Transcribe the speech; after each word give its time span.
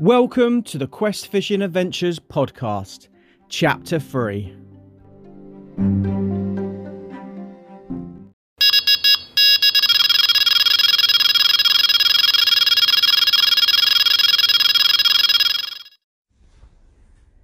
Welcome 0.00 0.64
to 0.64 0.76
the 0.76 0.88
Quest 0.88 1.28
Fishing 1.28 1.62
Adventures 1.62 2.18
podcast, 2.18 3.06
Chapter 3.48 4.00
3. 4.00 4.56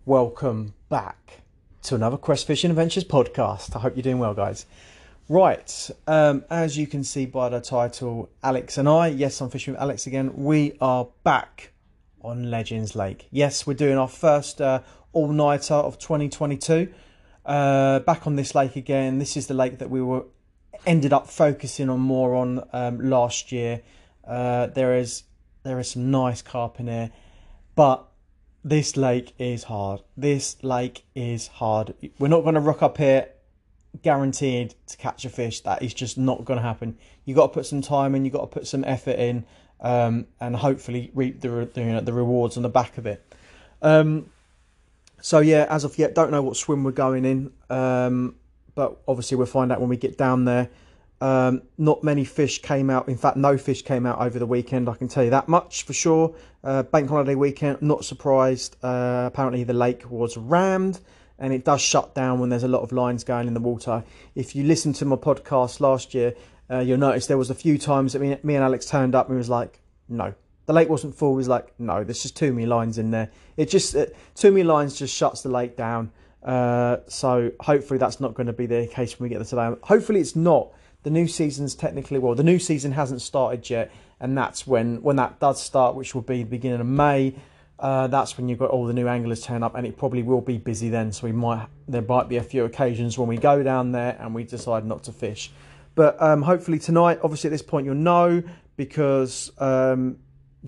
Welcome 0.04 0.74
back 0.88 1.42
to 1.82 1.94
another 1.94 2.16
Quest 2.16 2.48
Fishing 2.48 2.70
Adventures 2.70 3.04
podcast. 3.04 3.76
I 3.76 3.78
hope 3.78 3.94
you're 3.94 4.02
doing 4.02 4.18
well, 4.18 4.34
guys. 4.34 4.66
Right, 5.28 5.90
um, 6.08 6.44
as 6.50 6.76
you 6.76 6.88
can 6.88 7.04
see 7.04 7.26
by 7.26 7.48
the 7.48 7.60
title, 7.60 8.28
Alex 8.42 8.76
and 8.76 8.88
I, 8.88 9.06
yes, 9.06 9.40
I'm 9.40 9.50
fishing 9.50 9.74
with 9.74 9.80
Alex 9.80 10.08
again, 10.08 10.34
we 10.34 10.76
are 10.80 11.06
back 11.22 11.74
on 12.22 12.50
Legends 12.50 12.94
Lake. 12.94 13.28
Yes, 13.30 13.66
we're 13.66 13.74
doing 13.74 13.98
our 13.98 14.08
first 14.08 14.60
uh, 14.60 14.80
all 15.12 15.28
nighter 15.28 15.74
of 15.74 15.98
2022. 15.98 16.92
Uh, 17.44 18.00
back 18.00 18.26
on 18.26 18.36
this 18.36 18.54
lake 18.54 18.76
again. 18.76 19.18
This 19.18 19.36
is 19.36 19.46
the 19.46 19.54
lake 19.54 19.78
that 19.78 19.90
we 19.90 20.02
were 20.02 20.24
ended 20.86 21.12
up 21.12 21.28
focusing 21.28 21.88
on 21.88 22.00
more 22.00 22.34
on 22.34 22.62
um, 22.72 23.00
last 23.00 23.52
year. 23.52 23.82
Uh, 24.26 24.66
there 24.66 24.96
is 24.96 25.24
there 25.62 25.78
is 25.78 25.90
some 25.90 26.10
nice 26.10 26.42
carp 26.42 26.80
in 26.80 26.86
here, 26.86 27.10
but 27.74 28.06
this 28.64 28.96
lake 28.96 29.34
is 29.38 29.64
hard. 29.64 30.02
This 30.16 30.62
lake 30.62 31.04
is 31.14 31.48
hard. 31.48 31.94
We're 32.18 32.28
not 32.28 32.42
going 32.42 32.54
to 32.54 32.60
rock 32.60 32.82
up 32.82 32.98
here 32.98 33.28
guaranteed 34.02 34.74
to 34.86 34.96
catch 34.96 35.24
a 35.24 35.28
fish. 35.28 35.60
That 35.60 35.82
is 35.82 35.94
just 35.94 36.16
not 36.16 36.44
going 36.44 36.58
to 36.58 36.62
happen. 36.62 36.96
You 37.24 37.34
got 37.34 37.48
to 37.48 37.52
put 37.54 37.66
some 37.66 37.82
time 37.82 38.14
in. 38.14 38.24
You 38.24 38.30
got 38.30 38.42
to 38.42 38.46
put 38.46 38.66
some 38.66 38.84
effort 38.84 39.18
in, 39.18 39.44
um, 39.80 40.26
and 40.40 40.56
hopefully 40.56 41.10
reap 41.14 41.40
the 41.40 41.68
you 41.74 41.84
know, 41.84 42.00
the 42.00 42.12
rewards 42.12 42.56
on 42.56 42.62
the 42.62 42.68
back 42.68 42.98
of 42.98 43.06
it. 43.06 43.22
Um, 43.82 44.30
so 45.20 45.40
yeah, 45.40 45.66
as 45.68 45.84
of 45.84 45.98
yet, 45.98 46.14
don't 46.14 46.30
know 46.30 46.42
what 46.42 46.56
swim 46.56 46.84
we're 46.84 46.92
going 46.92 47.24
in, 47.24 47.52
um, 47.68 48.36
but 48.74 49.00
obviously 49.06 49.36
we'll 49.36 49.46
find 49.46 49.70
out 49.72 49.80
when 49.80 49.88
we 49.88 49.96
get 49.96 50.16
down 50.16 50.44
there. 50.44 50.70
Um, 51.22 51.62
not 51.76 52.02
many 52.02 52.24
fish 52.24 52.62
came 52.62 52.88
out. 52.88 53.08
In 53.08 53.18
fact, 53.18 53.36
no 53.36 53.58
fish 53.58 53.82
came 53.82 54.06
out 54.06 54.20
over 54.20 54.38
the 54.38 54.46
weekend. 54.46 54.88
I 54.88 54.94
can 54.94 55.08
tell 55.08 55.22
you 55.22 55.30
that 55.30 55.48
much 55.48 55.82
for 55.82 55.92
sure. 55.92 56.34
Uh, 56.64 56.82
bank 56.82 57.10
holiday 57.10 57.34
weekend, 57.34 57.82
not 57.82 58.06
surprised. 58.06 58.76
Uh, 58.82 59.24
apparently, 59.26 59.64
the 59.64 59.74
lake 59.74 60.10
was 60.10 60.38
rammed 60.38 60.98
and 61.38 61.52
it 61.54 61.64
does 61.64 61.80
shut 61.80 62.14
down 62.14 62.38
when 62.38 62.50
there's 62.50 62.62
a 62.62 62.68
lot 62.68 62.82
of 62.82 62.92
lines 62.92 63.24
going 63.24 63.48
in 63.48 63.54
the 63.54 63.60
water. 63.60 64.04
If 64.34 64.54
you 64.54 64.64
listen 64.64 64.92
to 64.94 65.04
my 65.06 65.16
podcast 65.16 65.80
last 65.80 66.14
year, 66.14 66.34
uh, 66.70 66.78
you'll 66.78 66.98
notice 66.98 67.26
there 67.26 67.38
was 67.38 67.50
a 67.50 67.54
few 67.54 67.78
times 67.78 68.12
that 68.12 68.20
me, 68.20 68.36
me 68.42 68.54
and 68.54 68.64
Alex 68.64 68.86
turned 68.86 69.14
up 69.14 69.28
and 69.28 69.36
was 69.36 69.48
like, 69.48 69.80
no, 70.08 70.34
the 70.66 70.72
lake 70.72 70.88
wasn't 70.88 71.14
full. 71.16 71.32
He 71.32 71.38
was 71.38 71.48
like, 71.48 71.74
no, 71.78 72.04
there's 72.04 72.22
just 72.22 72.36
too 72.36 72.52
many 72.52 72.66
lines 72.66 72.98
in 72.98 73.10
there. 73.10 73.30
It 73.56 73.68
just 73.68 73.96
uh, 73.96 74.06
too 74.34 74.52
many 74.52 74.64
lines 74.64 74.98
just 74.98 75.14
shuts 75.14 75.42
the 75.42 75.48
lake 75.48 75.76
down. 75.76 76.12
Uh, 76.42 76.98
so 77.08 77.50
hopefully 77.60 77.98
that's 77.98 78.20
not 78.20 78.34
going 78.34 78.46
to 78.46 78.52
be 78.52 78.66
the 78.66 78.86
case 78.86 79.18
when 79.18 79.28
we 79.28 79.30
get 79.30 79.38
there 79.38 79.46
today. 79.68 79.80
Hopefully 79.82 80.20
it's 80.20 80.36
not. 80.36 80.68
The 81.02 81.10
new 81.10 81.26
season's 81.26 81.74
technically 81.74 82.18
well, 82.18 82.34
the 82.34 82.44
new 82.44 82.58
season 82.58 82.92
hasn't 82.92 83.22
started 83.22 83.68
yet, 83.68 83.90
and 84.20 84.36
that's 84.36 84.66
when 84.66 85.02
when 85.02 85.16
that 85.16 85.40
does 85.40 85.60
start, 85.60 85.94
which 85.94 86.14
will 86.14 86.22
be 86.22 86.42
the 86.44 86.50
beginning 86.50 86.80
of 86.80 86.86
May. 86.86 87.34
Uh, 87.78 88.06
that's 88.06 88.36
when 88.36 88.48
you've 88.48 88.58
got 88.58 88.68
all 88.68 88.84
the 88.84 88.92
new 88.92 89.08
anglers 89.08 89.42
turn 89.42 89.62
up, 89.62 89.74
and 89.74 89.86
it 89.86 89.96
probably 89.96 90.22
will 90.22 90.42
be 90.42 90.58
busy 90.58 90.90
then. 90.90 91.10
So 91.10 91.26
we 91.26 91.32
might 91.32 91.66
there 91.88 92.02
might 92.02 92.28
be 92.28 92.36
a 92.36 92.42
few 92.42 92.64
occasions 92.64 93.18
when 93.18 93.28
we 93.28 93.38
go 93.38 93.62
down 93.62 93.92
there 93.92 94.16
and 94.20 94.34
we 94.34 94.44
decide 94.44 94.84
not 94.84 95.02
to 95.04 95.12
fish. 95.12 95.50
But 95.94 96.20
um, 96.22 96.42
hopefully 96.42 96.78
tonight, 96.78 97.20
obviously 97.22 97.48
at 97.48 97.52
this 97.52 97.62
point 97.62 97.86
you'll 97.86 97.94
know 97.96 98.42
because 98.76 99.52
um, 99.58 100.16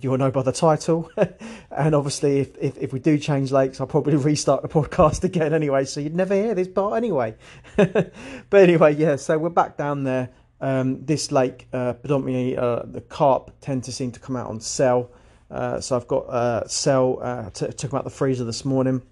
you'll 0.00 0.18
know 0.18 0.30
by 0.30 0.42
the 0.42 0.52
title. 0.52 1.10
and 1.70 1.94
obviously, 1.94 2.40
if, 2.40 2.56
if, 2.58 2.78
if 2.78 2.92
we 2.92 2.98
do 2.98 3.18
change 3.18 3.52
lakes, 3.52 3.80
I'll 3.80 3.86
probably 3.86 4.16
restart 4.16 4.62
the 4.62 4.68
podcast 4.68 5.24
again 5.24 5.52
anyway. 5.52 5.84
So 5.84 6.00
you'd 6.00 6.14
never 6.14 6.34
hear 6.34 6.54
this 6.54 6.68
part 6.68 6.96
anyway. 6.96 7.34
but 7.76 8.14
anyway, 8.52 8.94
yeah. 8.94 9.16
So 9.16 9.38
we're 9.38 9.50
back 9.50 9.76
down 9.76 10.04
there. 10.04 10.30
Um, 10.60 11.04
this 11.04 11.32
lake, 11.32 11.66
uh, 11.72 11.94
predominantly 11.94 12.56
uh, 12.56 12.82
the 12.84 13.00
carp 13.00 13.50
tend 13.60 13.84
to 13.84 13.92
seem 13.92 14.12
to 14.12 14.20
come 14.20 14.36
out 14.36 14.48
on 14.48 14.60
cell. 14.60 15.10
Uh, 15.50 15.80
so 15.80 15.96
I've 15.96 16.06
got 16.06 16.28
uh, 16.28 16.68
cell, 16.68 17.18
uh, 17.20 17.50
t- 17.50 17.66
took 17.66 17.90
them 17.90 17.98
out 17.98 18.04
the 18.04 18.10
freezer 18.10 18.44
this 18.44 18.64
morning. 18.64 19.02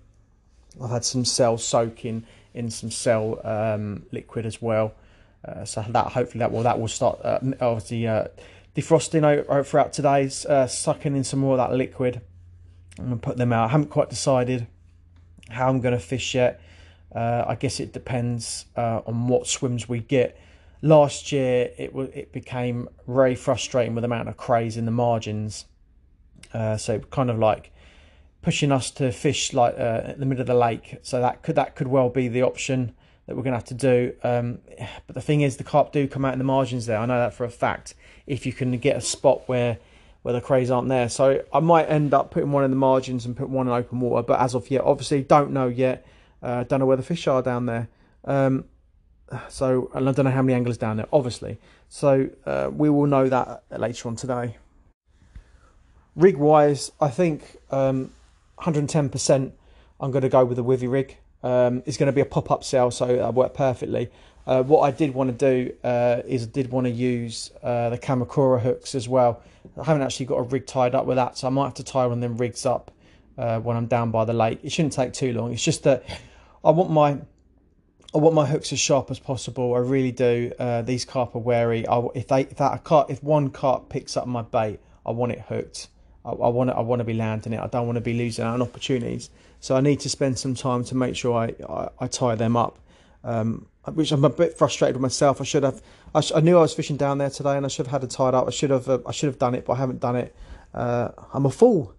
I've 0.82 0.90
had 0.90 1.04
some 1.04 1.24
cell 1.24 1.58
soaking 1.58 2.24
in 2.54 2.70
some 2.70 2.90
cell 2.90 3.40
um, 3.44 4.06
liquid 4.12 4.46
as 4.46 4.62
well. 4.62 4.94
Uh, 5.44 5.64
so 5.64 5.84
that 5.88 6.12
hopefully 6.12 6.40
that 6.40 6.52
will 6.52 6.62
that 6.62 6.78
will 6.78 6.88
start 6.88 7.18
uh, 7.24 7.38
obviously 7.60 8.06
uh, 8.06 8.24
defrosting 8.76 9.24
out 9.24 9.66
throughout 9.66 9.92
today, 9.92 10.30
uh, 10.48 10.66
sucking 10.66 11.16
in 11.16 11.24
some 11.24 11.40
more 11.40 11.52
of 11.52 11.58
that 11.58 11.74
liquid. 11.74 12.20
I'm 12.98 13.04
gonna 13.04 13.16
put 13.16 13.36
them 13.38 13.52
out. 13.52 13.68
I 13.68 13.68
haven't 13.68 13.88
quite 13.88 14.10
decided 14.10 14.66
how 15.48 15.68
I'm 15.68 15.80
gonna 15.80 15.98
fish 15.98 16.34
yet. 16.34 16.60
Uh, 17.14 17.44
I 17.46 17.54
guess 17.54 17.80
it 17.80 17.92
depends 17.92 18.66
on 18.76 19.28
what 19.28 19.46
swims 19.46 19.88
we 19.88 20.00
get. 20.00 20.38
Last 20.82 21.32
year 21.32 21.70
it 21.76 21.88
w- 21.88 22.12
it 22.14 22.32
became 22.32 22.88
very 23.08 23.34
frustrating 23.34 23.94
with 23.94 24.02
the 24.02 24.06
amount 24.06 24.28
of 24.28 24.36
crays 24.36 24.76
in 24.76 24.84
the 24.84 24.90
margins. 24.90 25.64
So 26.52 27.00
kind 27.10 27.30
of 27.30 27.38
like 27.38 27.72
pushing 28.42 28.72
us 28.72 28.90
to 28.92 29.10
fish 29.10 29.52
like 29.54 29.74
in 29.76 30.20
the 30.20 30.26
middle 30.26 30.42
of 30.42 30.46
the 30.46 30.54
lake. 30.54 30.98
So 31.02 31.20
that 31.20 31.42
could 31.42 31.56
that 31.56 31.74
could 31.74 31.88
well 31.88 32.10
be 32.10 32.28
the 32.28 32.42
option 32.42 32.94
that 33.30 33.36
we're 33.36 33.44
going 33.44 33.52
to 33.52 33.58
have 33.58 33.64
to 33.66 33.74
do. 33.74 34.12
Um, 34.24 34.58
but 35.06 35.14
the 35.14 35.20
thing 35.20 35.42
is, 35.42 35.56
the 35.56 35.62
carp 35.62 35.92
do 35.92 36.08
come 36.08 36.24
out 36.24 36.32
in 36.32 36.40
the 36.40 36.44
margins 36.44 36.86
there. 36.86 36.98
I 36.98 37.06
know 37.06 37.16
that 37.16 37.32
for 37.32 37.44
a 37.44 37.48
fact. 37.48 37.94
If 38.26 38.44
you 38.44 38.52
can 38.52 38.76
get 38.78 38.96
a 38.96 39.00
spot 39.00 39.48
where 39.48 39.78
where 40.22 40.34
the 40.34 40.40
crays 40.40 40.68
aren't 40.68 40.88
there, 40.88 41.08
so 41.08 41.42
I 41.52 41.60
might 41.60 41.84
end 41.84 42.12
up 42.12 42.32
putting 42.32 42.50
one 42.50 42.64
in 42.64 42.70
the 42.70 42.76
margins 42.76 43.24
and 43.24 43.36
put 43.36 43.48
one 43.48 43.68
in 43.68 43.72
open 43.72 44.00
water. 44.00 44.24
But 44.26 44.40
as 44.40 44.54
of 44.54 44.68
yet, 44.68 44.82
obviously, 44.82 45.22
don't 45.22 45.52
know 45.52 45.68
yet. 45.68 46.04
Uh, 46.42 46.64
don't 46.64 46.80
know 46.80 46.86
where 46.86 46.96
the 46.96 47.04
fish 47.04 47.28
are 47.28 47.40
down 47.40 47.66
there. 47.66 47.88
Um, 48.24 48.64
so 49.48 49.92
I 49.94 50.00
don't 50.00 50.18
know 50.18 50.30
how 50.30 50.42
many 50.42 50.54
anglers 50.54 50.76
down 50.76 50.96
there, 50.96 51.06
obviously. 51.12 51.58
So 51.88 52.30
uh, 52.44 52.68
we 52.72 52.90
will 52.90 53.06
know 53.06 53.28
that 53.28 53.62
later 53.70 54.08
on 54.08 54.16
today. 54.16 54.56
Rig 56.16 56.36
wise, 56.36 56.90
I 57.00 57.10
think 57.10 57.58
um, 57.70 58.10
110%. 58.58 59.52
I'm 60.00 60.10
going 60.10 60.22
to 60.22 60.28
go 60.28 60.44
with 60.44 60.56
the 60.56 60.64
Withy 60.64 60.90
rig. 60.90 61.16
Um, 61.42 61.82
it's 61.86 61.96
going 61.96 62.08
to 62.08 62.12
be 62.12 62.20
a 62.20 62.26
pop 62.26 62.50
up 62.50 62.64
cell, 62.64 62.90
so 62.90 63.06
that 63.06 63.34
worked 63.34 63.56
perfectly. 63.56 64.10
Uh, 64.46 64.62
what 64.62 64.80
I 64.80 64.90
did 64.90 65.14
want 65.14 65.38
to 65.38 65.52
do 65.52 65.74
uh, 65.84 66.22
is 66.26 66.44
I 66.44 66.46
did 66.46 66.70
want 66.70 66.86
to 66.86 66.90
use 66.90 67.50
uh, 67.62 67.90
the 67.90 67.98
Kamakura 67.98 68.60
hooks 68.60 68.94
as 68.94 69.08
well. 69.08 69.42
I 69.78 69.84
haven't 69.84 70.02
actually 70.02 70.26
got 70.26 70.36
a 70.36 70.42
rig 70.42 70.66
tied 70.66 70.94
up 70.94 71.06
with 71.06 71.16
that, 71.16 71.38
so 71.38 71.46
I 71.46 71.50
might 71.50 71.64
have 71.64 71.74
to 71.74 71.84
tie 71.84 72.06
one 72.06 72.18
of 72.18 72.20
them 72.20 72.36
rigs 72.36 72.66
up 72.66 72.90
uh, 73.38 73.60
when 73.60 73.76
I'm 73.76 73.86
down 73.86 74.10
by 74.10 74.24
the 74.24 74.32
lake. 74.32 74.60
It 74.62 74.72
shouldn't 74.72 74.92
take 74.92 75.12
too 75.12 75.32
long. 75.32 75.52
It's 75.52 75.64
just 75.64 75.84
that 75.84 76.04
I 76.64 76.70
want 76.70 76.90
my 76.90 77.18
I 78.12 78.18
want 78.18 78.34
my 78.34 78.44
hooks 78.44 78.72
as 78.72 78.80
sharp 78.80 79.10
as 79.10 79.20
possible. 79.20 79.72
I 79.74 79.78
really 79.78 80.10
do. 80.10 80.52
Uh, 80.58 80.82
these 80.82 81.04
carp 81.04 81.36
are 81.36 81.38
wary. 81.38 81.86
I, 81.86 82.02
if 82.14 82.26
they 82.26 82.42
if 82.42 82.56
that 82.56 82.82
carp, 82.82 83.10
if 83.10 83.22
one 83.22 83.50
carp 83.50 83.88
picks 83.88 84.16
up 84.16 84.26
my 84.26 84.42
bait, 84.42 84.80
I 85.06 85.12
want 85.12 85.32
it 85.32 85.42
hooked. 85.42 85.88
I, 86.24 86.32
want 86.32 86.70
to, 86.70 86.76
I 86.76 86.80
want 86.80 87.00
to 87.00 87.04
be 87.04 87.14
landing 87.14 87.52
it. 87.52 87.60
I 87.60 87.66
don't 87.66 87.86
want 87.86 87.96
to 87.96 88.02
be 88.02 88.14
losing 88.14 88.44
out 88.44 88.54
on 88.54 88.62
opportunities. 88.62 89.30
So 89.60 89.76
I 89.76 89.80
need 89.80 90.00
to 90.00 90.08
spend 90.08 90.38
some 90.38 90.54
time 90.54 90.84
to 90.84 90.94
make 90.94 91.16
sure 91.16 91.36
I, 91.36 91.54
I, 91.68 91.88
I 92.00 92.06
tie 92.06 92.34
them 92.34 92.56
up. 92.56 92.78
Um, 93.22 93.66
which 93.94 94.12
I'm 94.12 94.24
a 94.24 94.30
bit 94.30 94.56
frustrated 94.56 94.96
with 94.96 95.02
myself. 95.02 95.40
I 95.40 95.44
should 95.44 95.62
have. 95.62 95.82
I, 96.14 96.20
sh- 96.20 96.32
I, 96.34 96.40
knew 96.40 96.58
I 96.58 96.62
was 96.62 96.74
fishing 96.74 96.96
down 96.96 97.18
there 97.18 97.30
today, 97.30 97.56
and 97.56 97.64
I 97.64 97.68
should 97.68 97.86
have 97.86 97.92
had 97.92 98.04
it 98.04 98.10
tied 98.10 98.34
up. 98.34 98.46
I 98.46 98.50
should 98.50 98.70
have. 98.70 98.88
Uh, 98.88 98.98
I 99.06 99.12
should 99.12 99.28
have 99.28 99.38
done 99.38 99.54
it, 99.54 99.64
but 99.64 99.74
I 99.74 99.76
haven't 99.76 100.00
done 100.00 100.16
it. 100.16 100.34
Uh, 100.74 101.10
I'm 101.32 101.46
a 101.46 101.50
fool. 101.50 101.94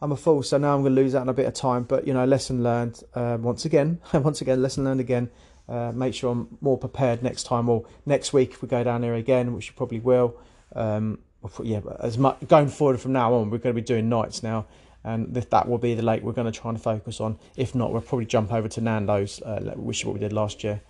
I'm 0.00 0.12
a 0.12 0.16
fool. 0.16 0.42
So 0.42 0.58
now 0.58 0.74
I'm 0.74 0.82
going 0.82 0.94
to 0.94 1.00
lose 1.00 1.14
out 1.14 1.22
on 1.22 1.28
a 1.28 1.34
bit 1.34 1.46
of 1.46 1.54
time. 1.54 1.84
But 1.84 2.06
you 2.06 2.14
know, 2.14 2.24
lesson 2.24 2.62
learned. 2.62 3.02
Uh, 3.14 3.38
once 3.40 3.64
again, 3.64 4.00
once 4.12 4.40
again, 4.40 4.62
lesson 4.62 4.84
learned 4.84 5.00
again. 5.00 5.30
Uh, 5.68 5.92
make 5.92 6.14
sure 6.14 6.32
I'm 6.32 6.58
more 6.60 6.78
prepared 6.78 7.22
next 7.22 7.42
time 7.44 7.68
or 7.68 7.84
next 8.04 8.32
week 8.32 8.52
if 8.52 8.62
we 8.62 8.68
go 8.68 8.84
down 8.84 9.00
there 9.00 9.14
again, 9.14 9.52
which 9.52 9.70
we 9.70 9.76
probably 9.76 10.00
will. 10.00 10.36
Um, 10.74 11.18
yeah, 11.62 11.80
as 12.00 12.18
much 12.18 12.46
going 12.48 12.68
forward 12.68 13.00
from 13.00 13.12
now 13.12 13.34
on, 13.34 13.50
we're 13.50 13.58
going 13.58 13.74
to 13.74 13.80
be 13.80 13.86
doing 13.86 14.08
nights 14.08 14.42
now, 14.42 14.66
and 15.04 15.34
that 15.34 15.68
will 15.68 15.78
be 15.78 15.94
the 15.94 16.02
lake 16.02 16.22
we're 16.22 16.32
going 16.32 16.50
to 16.50 16.60
try 16.60 16.70
and 16.70 16.80
focus 16.80 17.20
on. 17.20 17.38
If 17.56 17.74
not, 17.74 17.92
we'll 17.92 18.02
probably 18.02 18.26
jump 18.26 18.52
over 18.52 18.68
to 18.68 18.80
Nando's, 18.80 19.40
uh, 19.42 19.74
which 19.76 20.00
is 20.00 20.04
what 20.04 20.14
we 20.14 20.20
did 20.20 20.32
last 20.32 20.64
year. 20.64 20.80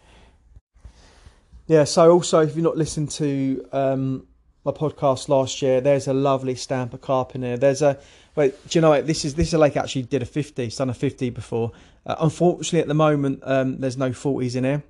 Yeah. 1.67 1.85
So 1.85 2.13
also, 2.13 2.41
if 2.41 2.55
you've 2.55 2.65
not 2.65 2.77
listened 2.77 3.11
to 3.13 3.67
um, 3.73 4.27
my 4.65 4.73
podcast 4.73 5.29
last 5.29 5.63
year, 5.63 5.81
there's 5.81 6.09
a 6.09 6.15
lovely 6.15 6.55
stamp 6.55 7.01
carp 7.01 7.35
in 7.35 7.41
there. 7.41 7.57
There's 7.57 7.83
a 7.83 7.99
wait. 8.35 8.55
Do 8.69 8.79
you 8.79 8.81
know 8.81 8.91
what? 8.91 9.07
This 9.07 9.25
is 9.25 9.35
this 9.35 9.49
is 9.49 9.55
a 9.55 9.59
lake 9.59 9.77
actually 9.77 10.03
did 10.03 10.23
a 10.23 10.27
fifty. 10.27 10.65
It's 10.65 10.77
done 10.77 10.91
a 10.91 10.95
fifty 10.95 11.31
before. 11.31 11.73
Uh, 12.05 12.17
unfortunately, 12.21 12.81
at 12.81 12.89
the 12.89 12.95
moment, 12.95 13.41
um, 13.43 13.79
there's 13.79 13.97
no 13.97 14.13
forties 14.13 14.57
in 14.57 14.65
here. 14.65 14.83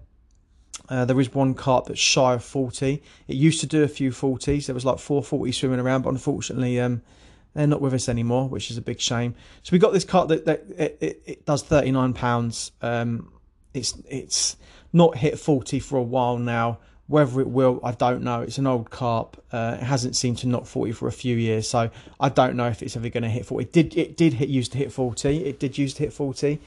Uh, 0.88 1.04
there 1.04 1.18
is 1.20 1.34
one 1.34 1.54
carp 1.54 1.86
that's 1.86 2.00
shy 2.00 2.34
of 2.34 2.44
40. 2.44 3.02
It 3.28 3.34
used 3.34 3.60
to 3.60 3.66
do 3.66 3.82
a 3.82 3.88
few 3.88 4.10
40s. 4.10 4.66
There 4.66 4.74
was 4.74 4.84
like 4.84 4.98
440 4.98 5.52
swimming 5.52 5.80
around, 5.80 6.02
but 6.02 6.10
unfortunately, 6.10 6.78
um, 6.80 7.02
they're 7.54 7.66
not 7.66 7.80
with 7.80 7.94
us 7.94 8.08
anymore, 8.08 8.48
which 8.48 8.70
is 8.70 8.76
a 8.76 8.82
big 8.82 9.00
shame. 9.00 9.34
So 9.62 9.70
we 9.72 9.78
got 9.78 9.92
this 9.92 10.04
carp 10.04 10.28
that, 10.28 10.44
that 10.44 10.64
it, 10.76 10.98
it, 11.00 11.22
it, 11.26 11.46
does 11.46 11.62
39 11.62 12.12
pounds. 12.12 12.70
Um, 12.82 13.32
it's 13.72 13.94
it's 14.08 14.56
not 14.92 15.16
hit 15.16 15.38
40 15.38 15.80
for 15.80 15.96
a 15.96 16.02
while 16.02 16.38
now. 16.38 16.78
Whether 17.08 17.40
it 17.40 17.48
will, 17.48 17.80
I 17.84 17.92
don't 17.92 18.22
know. 18.22 18.42
It's 18.42 18.58
an 18.58 18.66
old 18.66 18.90
carp. 18.90 19.42
Uh, 19.52 19.78
it 19.80 19.84
hasn't 19.84 20.16
seemed 20.16 20.38
to 20.38 20.48
knock 20.48 20.66
40 20.66 20.90
for 20.92 21.06
a 21.06 21.12
few 21.12 21.36
years, 21.36 21.68
so 21.68 21.88
I 22.18 22.28
don't 22.28 22.56
know 22.56 22.66
if 22.66 22.82
it's 22.82 22.96
ever 22.96 23.08
going 23.08 23.22
to 23.22 23.28
hit 23.28 23.46
40. 23.46 23.64
It 23.64 23.72
did 23.72 23.96
it 23.96 24.16
did 24.16 24.34
hit 24.34 24.48
used 24.48 24.72
to 24.72 24.78
hit 24.78 24.92
40. 24.92 25.44
It 25.44 25.60
did 25.60 25.78
used 25.78 25.96
to 25.98 26.02
hit 26.02 26.12
40, 26.12 26.58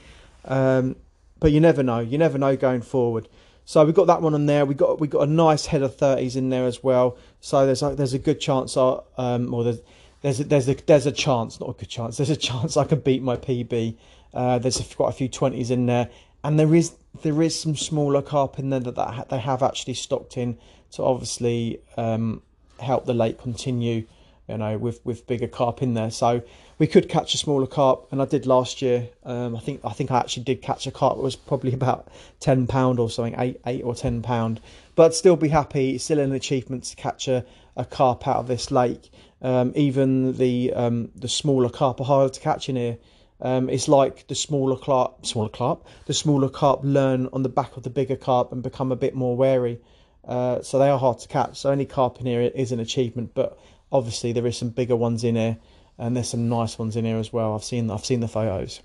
um, 0.46 0.96
but 1.38 1.52
you 1.52 1.60
never 1.60 1.82
know. 1.82 2.00
You 2.00 2.18
never 2.18 2.38
know 2.38 2.56
going 2.56 2.82
forward. 2.82 3.28
So 3.70 3.84
we've 3.84 3.94
got 3.94 4.08
that 4.08 4.20
one 4.20 4.34
on 4.34 4.46
there. 4.46 4.66
We 4.66 4.74
got 4.74 4.98
we 4.98 5.06
got 5.06 5.28
a 5.28 5.30
nice 5.30 5.66
head 5.66 5.82
of 5.82 5.96
30s 5.96 6.34
in 6.34 6.50
there 6.50 6.66
as 6.66 6.82
well. 6.82 7.16
So 7.40 7.66
there's 7.66 7.84
a, 7.84 7.94
there's 7.94 8.14
a 8.14 8.18
good 8.18 8.40
chance, 8.40 8.76
I, 8.76 8.98
um, 9.16 9.54
or 9.54 9.62
there's 9.62 9.78
there's 10.22 10.40
a, 10.40 10.44
there's 10.44 10.68
a 10.68 10.74
there's 10.74 11.06
a 11.06 11.12
chance, 11.12 11.60
not 11.60 11.68
a 11.68 11.72
good 11.74 11.88
chance. 11.88 12.16
There's 12.16 12.30
a 12.30 12.36
chance 12.36 12.76
I 12.76 12.82
can 12.82 12.98
beat 12.98 13.22
my 13.22 13.36
PB. 13.36 13.94
Uh, 14.34 14.58
there's 14.58 14.80
quite 14.96 15.10
a 15.10 15.12
few 15.12 15.28
20s 15.28 15.70
in 15.70 15.86
there, 15.86 16.10
and 16.42 16.58
there 16.58 16.74
is 16.74 16.96
there 17.22 17.40
is 17.42 17.60
some 17.60 17.76
smaller 17.76 18.22
carp 18.22 18.58
in 18.58 18.70
there 18.70 18.80
that, 18.80 18.96
that 18.96 19.28
they 19.28 19.38
have 19.38 19.62
actually 19.62 19.94
stocked 19.94 20.36
in 20.36 20.58
to 20.90 21.04
obviously 21.04 21.80
um, 21.96 22.42
help 22.80 23.06
the 23.06 23.14
lake 23.14 23.38
continue, 23.38 24.04
you 24.50 24.58
know, 24.58 24.76
with 24.76 25.04
with 25.04 25.26
bigger 25.26 25.48
carp 25.48 25.82
in 25.82 25.94
there. 25.94 26.10
So 26.10 26.42
we 26.78 26.86
could 26.86 27.08
catch 27.08 27.34
a 27.34 27.38
smaller 27.38 27.66
carp, 27.66 28.08
and 28.10 28.20
I 28.20 28.24
did 28.24 28.46
last 28.46 28.82
year. 28.82 29.08
Um, 29.24 29.56
I 29.56 29.60
think 29.60 29.80
I 29.84 29.92
think 29.92 30.10
I 30.10 30.18
actually 30.18 30.44
did 30.44 30.62
catch 30.62 30.86
a 30.86 30.90
carp 30.90 31.16
that 31.16 31.22
was 31.22 31.36
probably 31.36 31.72
about 31.80 32.08
ten 32.40 32.66
pound 32.66 32.98
or 32.98 33.10
something, 33.10 33.34
eight 33.38 33.60
eight 33.66 33.82
or 33.82 33.94
ten 33.94 34.22
pound. 34.22 34.60
But 34.94 35.06
I'd 35.06 35.14
still 35.14 35.36
be 35.36 35.48
happy. 35.48 35.94
It's 35.94 36.04
still 36.04 36.18
an 36.18 36.32
achievement 36.32 36.84
to 36.84 36.96
catch 36.96 37.28
a, 37.28 37.44
a 37.76 37.84
carp 37.84 38.26
out 38.26 38.36
of 38.36 38.48
this 38.48 38.70
lake. 38.70 39.10
Um, 39.42 39.72
even 39.74 40.36
the 40.36 40.72
um, 40.74 41.10
the 41.14 41.28
smaller 41.28 41.70
carp 41.70 42.00
are 42.00 42.04
harder 42.04 42.34
to 42.34 42.40
catch 42.40 42.68
in 42.68 42.76
here. 42.76 42.98
Um, 43.42 43.70
it's 43.70 43.88
like 43.88 44.26
the 44.26 44.34
smaller 44.34 44.76
carp, 44.76 45.24
smaller 45.24 45.48
carp, 45.48 45.86
the 46.06 46.14
smaller 46.14 46.50
carp 46.50 46.80
learn 46.82 47.28
on 47.32 47.42
the 47.42 47.48
back 47.48 47.76
of 47.76 47.82
the 47.82 47.90
bigger 47.90 48.16
carp 48.16 48.52
and 48.52 48.62
become 48.62 48.92
a 48.92 48.96
bit 48.96 49.14
more 49.14 49.36
wary. 49.36 49.80
Uh, 50.26 50.60
so 50.62 50.78
they 50.78 50.90
are 50.90 50.98
hard 50.98 51.18
to 51.20 51.28
catch. 51.28 51.58
So 51.58 51.70
any 51.70 51.86
carp 51.86 52.20
in 52.20 52.26
here 52.26 52.42
is 52.42 52.72
an 52.72 52.80
achievement, 52.80 53.32
but 53.34 53.58
obviously 53.92 54.32
there 54.32 54.46
is 54.46 54.56
some 54.56 54.70
bigger 54.70 54.96
ones 54.96 55.24
in 55.24 55.36
here, 55.36 55.58
and 55.98 56.16
there's 56.16 56.28
some 56.28 56.48
nice 56.48 56.78
ones 56.78 56.96
in 56.96 57.04
here 57.04 57.18
as 57.18 57.32
well. 57.32 57.54
I've 57.54 57.64
seen 57.64 57.90
I've 57.90 58.04
seen 58.04 58.20
the 58.20 58.28
photos, 58.28 58.80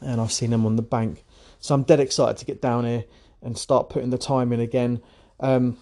and 0.00 0.20
I've 0.20 0.32
seen 0.32 0.50
them 0.50 0.66
on 0.66 0.76
the 0.76 0.82
bank. 0.82 1.24
So 1.60 1.74
I'm 1.74 1.82
dead 1.82 2.00
excited 2.00 2.38
to 2.38 2.44
get 2.44 2.62
down 2.62 2.84
here 2.84 3.04
and 3.42 3.56
start 3.56 3.90
putting 3.90 4.10
the 4.10 4.18
time 4.18 4.52
in 4.52 4.60
again. 4.60 5.02
Um, 5.40 5.78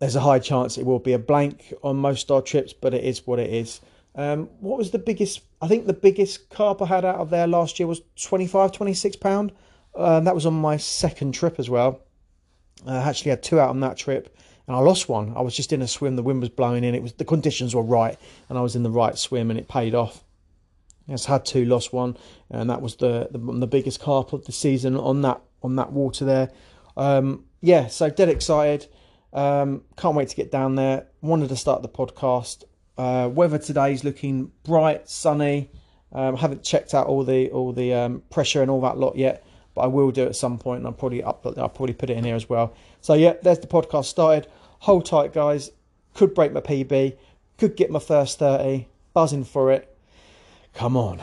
there's 0.00 0.16
a 0.16 0.20
high 0.20 0.38
chance 0.38 0.78
it 0.78 0.86
will 0.86 0.98
be 0.98 1.12
a 1.12 1.18
blank 1.18 1.72
on 1.82 1.96
most 1.96 2.30
our 2.30 2.42
trips, 2.42 2.72
but 2.72 2.94
it 2.94 3.04
is 3.04 3.26
what 3.26 3.38
it 3.38 3.52
is. 3.52 3.80
Um, 4.14 4.48
what 4.60 4.78
was 4.78 4.90
the 4.90 4.98
biggest? 4.98 5.40
I 5.60 5.68
think 5.68 5.86
the 5.86 5.92
biggest 5.92 6.50
carp 6.50 6.82
I 6.82 6.86
had 6.86 7.04
out 7.04 7.16
of 7.16 7.30
there 7.30 7.46
last 7.46 7.78
year 7.78 7.86
was 7.86 8.00
25, 8.16 8.72
26 8.72 9.16
pound. 9.16 9.52
Uh, 9.94 10.20
that 10.20 10.34
was 10.34 10.46
on 10.46 10.54
my 10.54 10.76
second 10.76 11.32
trip 11.32 11.56
as 11.58 11.68
well. 11.68 12.00
I 12.86 12.96
actually 12.96 13.30
had 13.30 13.42
two 13.42 13.58
out 13.58 13.70
on 13.70 13.80
that 13.80 13.96
trip, 13.96 14.36
and 14.68 14.76
I 14.76 14.80
lost 14.80 15.08
one. 15.08 15.32
I 15.34 15.40
was 15.40 15.56
just 15.56 15.72
in 15.72 15.80
a 15.80 15.88
swim. 15.88 16.16
The 16.16 16.22
wind 16.22 16.40
was 16.40 16.50
blowing 16.50 16.84
in. 16.84 16.94
It 16.94 17.02
was 17.02 17.14
the 17.14 17.24
conditions 17.24 17.74
were 17.74 17.82
right, 17.82 18.16
and 18.48 18.58
I 18.58 18.60
was 18.60 18.76
in 18.76 18.82
the 18.82 18.90
right 18.90 19.16
swim, 19.18 19.50
and 19.50 19.58
it 19.58 19.66
paid 19.66 19.94
off. 19.94 20.22
Yes, 21.06 21.24
had 21.24 21.46
two, 21.46 21.64
lost 21.64 21.94
one, 21.94 22.18
and 22.50 22.68
that 22.68 22.82
was 22.82 22.96
the 22.96 23.28
the, 23.30 23.38
the 23.38 23.66
biggest 23.66 23.98
carp 23.98 24.34
of 24.34 24.44
the 24.44 24.52
season 24.52 24.94
on 24.96 25.22
that 25.22 25.40
on 25.62 25.76
that 25.76 25.90
water 25.90 26.26
there. 26.26 26.50
Um, 26.98 27.46
yeah, 27.62 27.86
so 27.86 28.10
dead 28.10 28.28
excited. 28.28 28.86
Um, 29.32 29.84
can't 29.96 30.14
wait 30.14 30.28
to 30.28 30.36
get 30.36 30.52
down 30.52 30.74
there. 30.74 31.06
Wanted 31.22 31.48
to 31.48 31.56
start 31.56 31.80
the 31.80 31.88
podcast. 31.88 32.64
Uh, 32.98 33.30
weather 33.32 33.58
today 33.58 33.94
is 33.94 34.04
looking 34.04 34.52
bright, 34.64 35.08
sunny. 35.08 35.70
Um, 36.12 36.36
haven't 36.36 36.62
checked 36.62 36.92
out 36.92 37.06
all 37.06 37.24
the 37.24 37.50
all 37.50 37.72
the 37.72 37.94
um, 37.94 38.22
pressure 38.28 38.60
and 38.60 38.70
all 38.70 38.82
that 38.82 38.98
lot 38.98 39.16
yet, 39.16 39.46
but 39.74 39.80
I 39.80 39.86
will 39.86 40.10
do 40.10 40.26
at 40.26 40.36
some 40.36 40.58
point, 40.58 40.80
and 40.80 40.86
I'll 40.86 40.92
probably 40.92 41.22
up, 41.22 41.46
I'll 41.56 41.70
probably 41.70 41.94
put 41.94 42.10
it 42.10 42.18
in 42.18 42.24
here 42.24 42.36
as 42.36 42.50
well. 42.50 42.74
So 43.00 43.14
yeah, 43.14 43.32
there's 43.42 43.60
the 43.60 43.66
podcast 43.66 44.04
started. 44.04 44.46
Hold 44.80 45.06
tight, 45.06 45.32
guys. 45.32 45.70
Could 46.14 46.34
break 46.34 46.52
my 46.52 46.60
PB. 46.60 47.16
Could 47.56 47.76
get 47.76 47.90
my 47.90 47.98
first 47.98 48.38
thirty. 48.38 48.88
Buzzing 49.12 49.44
for 49.44 49.72
it. 49.72 49.96
Come 50.74 50.96
on. 50.96 51.20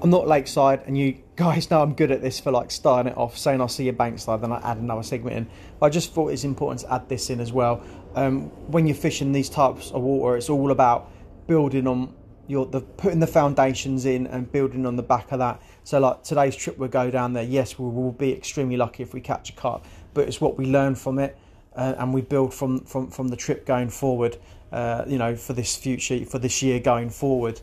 I'm 0.00 0.10
not 0.10 0.28
lakeside, 0.28 0.82
and 0.86 0.96
you 0.96 1.18
guys 1.34 1.70
know 1.70 1.82
I'm 1.82 1.94
good 1.94 2.10
at 2.10 2.20
this 2.20 2.38
for 2.38 2.52
like 2.52 2.70
starting 2.70 3.12
it 3.12 3.18
off, 3.18 3.36
saying 3.36 3.60
I'll 3.60 3.68
see 3.68 3.84
you 3.84 3.92
bankside, 3.92 4.40
then 4.40 4.52
I 4.52 4.58
add 4.58 4.76
another 4.76 5.02
segment 5.02 5.36
in. 5.36 5.46
But 5.80 5.86
I 5.86 5.88
just 5.88 6.12
thought 6.12 6.28
it's 6.28 6.44
important 6.44 6.80
to 6.82 6.92
add 6.92 7.08
this 7.08 7.30
in 7.30 7.40
as 7.40 7.52
well. 7.52 7.82
Um, 8.14 8.42
when 8.70 8.86
you're 8.86 8.94
fishing 8.94 9.32
these 9.32 9.48
types 9.48 9.90
of 9.90 10.02
water, 10.02 10.36
it's 10.36 10.50
all 10.50 10.70
about 10.70 11.10
building 11.46 11.86
on 11.86 12.14
your 12.46 12.66
the 12.66 12.80
putting 12.80 13.20
the 13.20 13.26
foundations 13.26 14.06
in 14.06 14.26
and 14.28 14.50
building 14.50 14.86
on 14.86 14.96
the 14.96 15.02
back 15.02 15.32
of 15.32 15.38
that. 15.38 15.60
So 15.84 15.98
like 15.98 16.22
today's 16.22 16.54
trip, 16.54 16.78
we'll 16.78 16.88
go 16.88 17.10
down 17.10 17.32
there. 17.32 17.44
Yes, 17.44 17.78
we 17.78 17.88
will 17.88 18.12
be 18.12 18.32
extremely 18.32 18.76
lucky 18.76 19.02
if 19.02 19.14
we 19.14 19.20
catch 19.20 19.50
a 19.50 19.52
carp, 19.52 19.84
but 20.18 20.28
it's 20.28 20.40
what 20.40 20.58
we 20.58 20.66
learn 20.66 20.94
from 20.94 21.18
it, 21.18 21.38
uh, 21.76 21.94
and 21.98 22.12
we 22.12 22.20
build 22.20 22.52
from 22.52 22.80
from 22.80 23.10
from 23.10 23.28
the 23.28 23.36
trip 23.36 23.64
going 23.64 23.88
forward. 23.88 24.36
Uh, 24.70 25.02
you 25.06 25.16
know, 25.16 25.34
for 25.34 25.54
this 25.54 25.76
future, 25.76 26.24
for 26.26 26.38
this 26.38 26.62
year 26.62 26.78
going 26.78 27.08
forward 27.08 27.58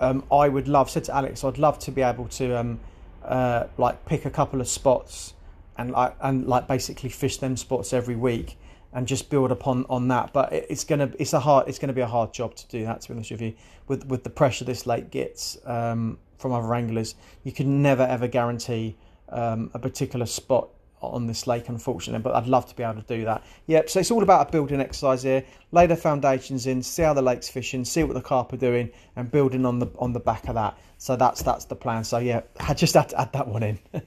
um, 0.00 0.24
I 0.30 0.48
would 0.48 0.68
love 0.68 0.90
said 0.90 1.04
to 1.04 1.14
Alex, 1.14 1.44
I'd 1.44 1.58
love 1.58 1.78
to 1.80 1.90
be 1.90 2.02
able 2.02 2.28
to 2.28 2.58
um, 2.58 2.80
uh, 3.24 3.64
like 3.76 4.04
pick 4.06 4.24
a 4.24 4.30
couple 4.30 4.60
of 4.60 4.68
spots 4.68 5.34
and 5.76 5.90
like 5.90 6.16
and 6.20 6.46
like 6.46 6.66
basically 6.66 7.08
fish 7.08 7.38
them 7.38 7.56
spots 7.56 7.92
every 7.92 8.16
week 8.16 8.58
and 8.92 9.06
just 9.06 9.30
build 9.30 9.52
upon 9.52 9.86
on 9.88 10.08
that. 10.08 10.32
But 10.32 10.52
it's 10.52 10.84
gonna 10.84 11.12
it's 11.18 11.32
a 11.32 11.40
hard 11.40 11.68
it's 11.68 11.78
gonna 11.78 11.92
be 11.92 12.00
a 12.00 12.06
hard 12.06 12.32
job 12.32 12.54
to 12.56 12.68
do 12.68 12.84
that. 12.84 13.02
To 13.02 13.08
be 13.08 13.14
honest 13.14 13.30
with 13.30 13.42
you, 13.42 13.54
with 13.86 14.06
with 14.06 14.24
the 14.24 14.30
pressure 14.30 14.64
this 14.64 14.86
lake 14.86 15.10
gets 15.10 15.58
um, 15.64 16.18
from 16.36 16.52
other 16.52 16.72
anglers, 16.74 17.14
you 17.42 17.52
can 17.52 17.82
never 17.82 18.04
ever 18.04 18.28
guarantee 18.28 18.96
um, 19.30 19.70
a 19.74 19.78
particular 19.78 20.26
spot 20.26 20.68
on 21.00 21.26
this 21.26 21.46
lake, 21.46 21.68
unfortunately, 21.68 22.22
but 22.22 22.34
I'd 22.34 22.46
love 22.46 22.66
to 22.66 22.74
be 22.74 22.82
able 22.82 23.00
to 23.00 23.16
do 23.16 23.24
that. 23.24 23.44
Yep, 23.66 23.90
so 23.90 24.00
it's 24.00 24.10
all 24.10 24.22
about 24.22 24.48
a 24.48 24.52
building 24.52 24.80
exercise 24.80 25.22
here. 25.22 25.44
Lay 25.72 25.86
the 25.86 25.96
foundations 25.96 26.66
in, 26.66 26.82
see 26.82 27.02
how 27.02 27.14
the 27.14 27.22
lake's 27.22 27.48
fishing, 27.48 27.84
see 27.84 28.02
what 28.04 28.14
the 28.14 28.20
carp 28.20 28.52
are 28.52 28.58
doing, 28.58 28.90
and 29.16 29.30
building 29.30 29.64
on 29.64 29.78
the 29.78 29.86
on 29.98 30.12
the 30.12 30.20
back 30.20 30.48
of 30.48 30.54
that. 30.56 30.76
So 30.98 31.16
that's 31.16 31.42
that's 31.42 31.66
the 31.66 31.76
plan. 31.76 32.04
So 32.04 32.18
yeah, 32.18 32.42
I 32.60 32.74
just 32.74 32.94
had 32.94 33.08
to 33.10 33.20
add 33.20 33.32
that 33.32 33.46
one 33.46 33.62
in. 33.62 33.78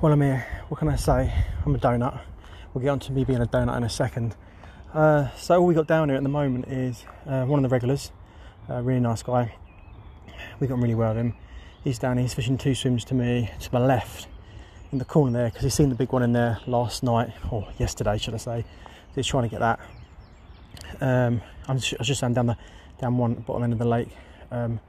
well, 0.00 0.12
I'm 0.12 0.20
here. 0.20 0.46
What 0.68 0.78
can 0.78 0.88
I 0.88 0.96
say? 0.96 1.32
I'm 1.64 1.74
a 1.74 1.78
donut. 1.78 2.20
We'll 2.74 2.82
get 2.82 2.90
on 2.90 3.00
to 3.00 3.12
me 3.12 3.24
being 3.24 3.42
a 3.42 3.46
donut 3.46 3.76
in 3.76 3.84
a 3.84 3.90
second. 3.90 4.34
Uh, 4.94 5.30
so 5.36 5.58
all 5.58 5.66
we 5.66 5.74
got 5.74 5.86
down 5.86 6.08
here 6.08 6.16
at 6.16 6.22
the 6.22 6.28
moment 6.28 6.68
is 6.68 7.04
uh, 7.26 7.44
one 7.44 7.64
of 7.64 7.70
the 7.70 7.72
regulars, 7.72 8.12
a 8.68 8.82
really 8.82 9.00
nice 9.00 9.22
guy. 9.22 9.54
We 10.60 10.66
got 10.66 10.78
really 10.78 10.94
well 10.94 11.14
with 11.14 11.18
him 11.18 11.34
he's 11.84 11.98
down 11.98 12.16
here, 12.16 12.22
he's 12.22 12.34
fishing 12.34 12.58
two 12.58 12.74
swims 12.74 13.04
to 13.06 13.14
me 13.14 13.50
to 13.60 13.72
my 13.72 13.80
left 13.80 14.26
in 14.90 14.98
the 14.98 15.04
corner 15.04 15.32
there 15.32 15.48
because 15.48 15.62
he's 15.62 15.74
seen 15.74 15.88
the 15.88 15.94
big 15.94 16.12
one 16.12 16.22
in 16.22 16.32
there 16.32 16.58
last 16.66 17.02
night 17.02 17.30
or 17.50 17.66
yesterday 17.78 18.18
should 18.18 18.34
I 18.34 18.38
say. 18.38 18.62
So 18.62 19.14
he's 19.16 19.26
trying 19.26 19.44
to 19.44 19.48
get 19.48 19.60
that. 19.60 19.80
Um, 21.00 21.40
I'm 21.68 21.78
just, 21.78 21.94
I 21.94 21.96
was 21.98 22.08
just 22.08 22.20
down 22.20 22.34
the 22.34 22.56
down 23.00 23.18
one 23.18 23.34
bottom 23.34 23.64
end 23.64 23.72
of 23.72 23.78
the 23.78 23.84
lake. 23.84 24.10
Um, 24.50 24.80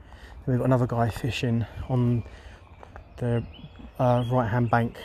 we've 0.46 0.58
got 0.58 0.64
another 0.64 0.86
guy 0.86 1.10
fishing 1.10 1.66
on 1.88 2.22
the 3.16 3.44
uh, 3.98 4.24
right 4.30 4.48
hand 4.48 4.70
bank 4.70 4.96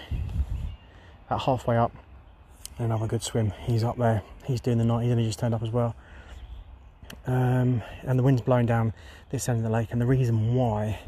about 1.28 1.42
halfway 1.42 1.78
up. 1.78 1.92
And 2.78 2.86
another 2.86 3.08
good 3.08 3.24
swim. 3.24 3.52
He's 3.66 3.84
up 3.84 3.98
there. 3.98 4.22
He's 4.46 4.62
doing 4.62 4.78
the 4.78 4.86
night. 4.86 5.04
He's 5.04 5.12
only 5.12 5.26
just 5.26 5.40
turned 5.40 5.54
up 5.54 5.64
as 5.64 5.70
well. 5.70 5.96
Um, 7.28 7.82
and 8.04 8.18
the 8.18 8.24
wind's 8.24 8.42
blowing 8.42 8.66
down 8.66 8.94
this 9.32 9.50
end 9.50 9.58
of 9.58 9.64
the 9.64 9.70
lake. 9.70 9.90
And 9.92 10.00
the 10.00 10.06
reason 10.06 10.56
why 10.56 11.00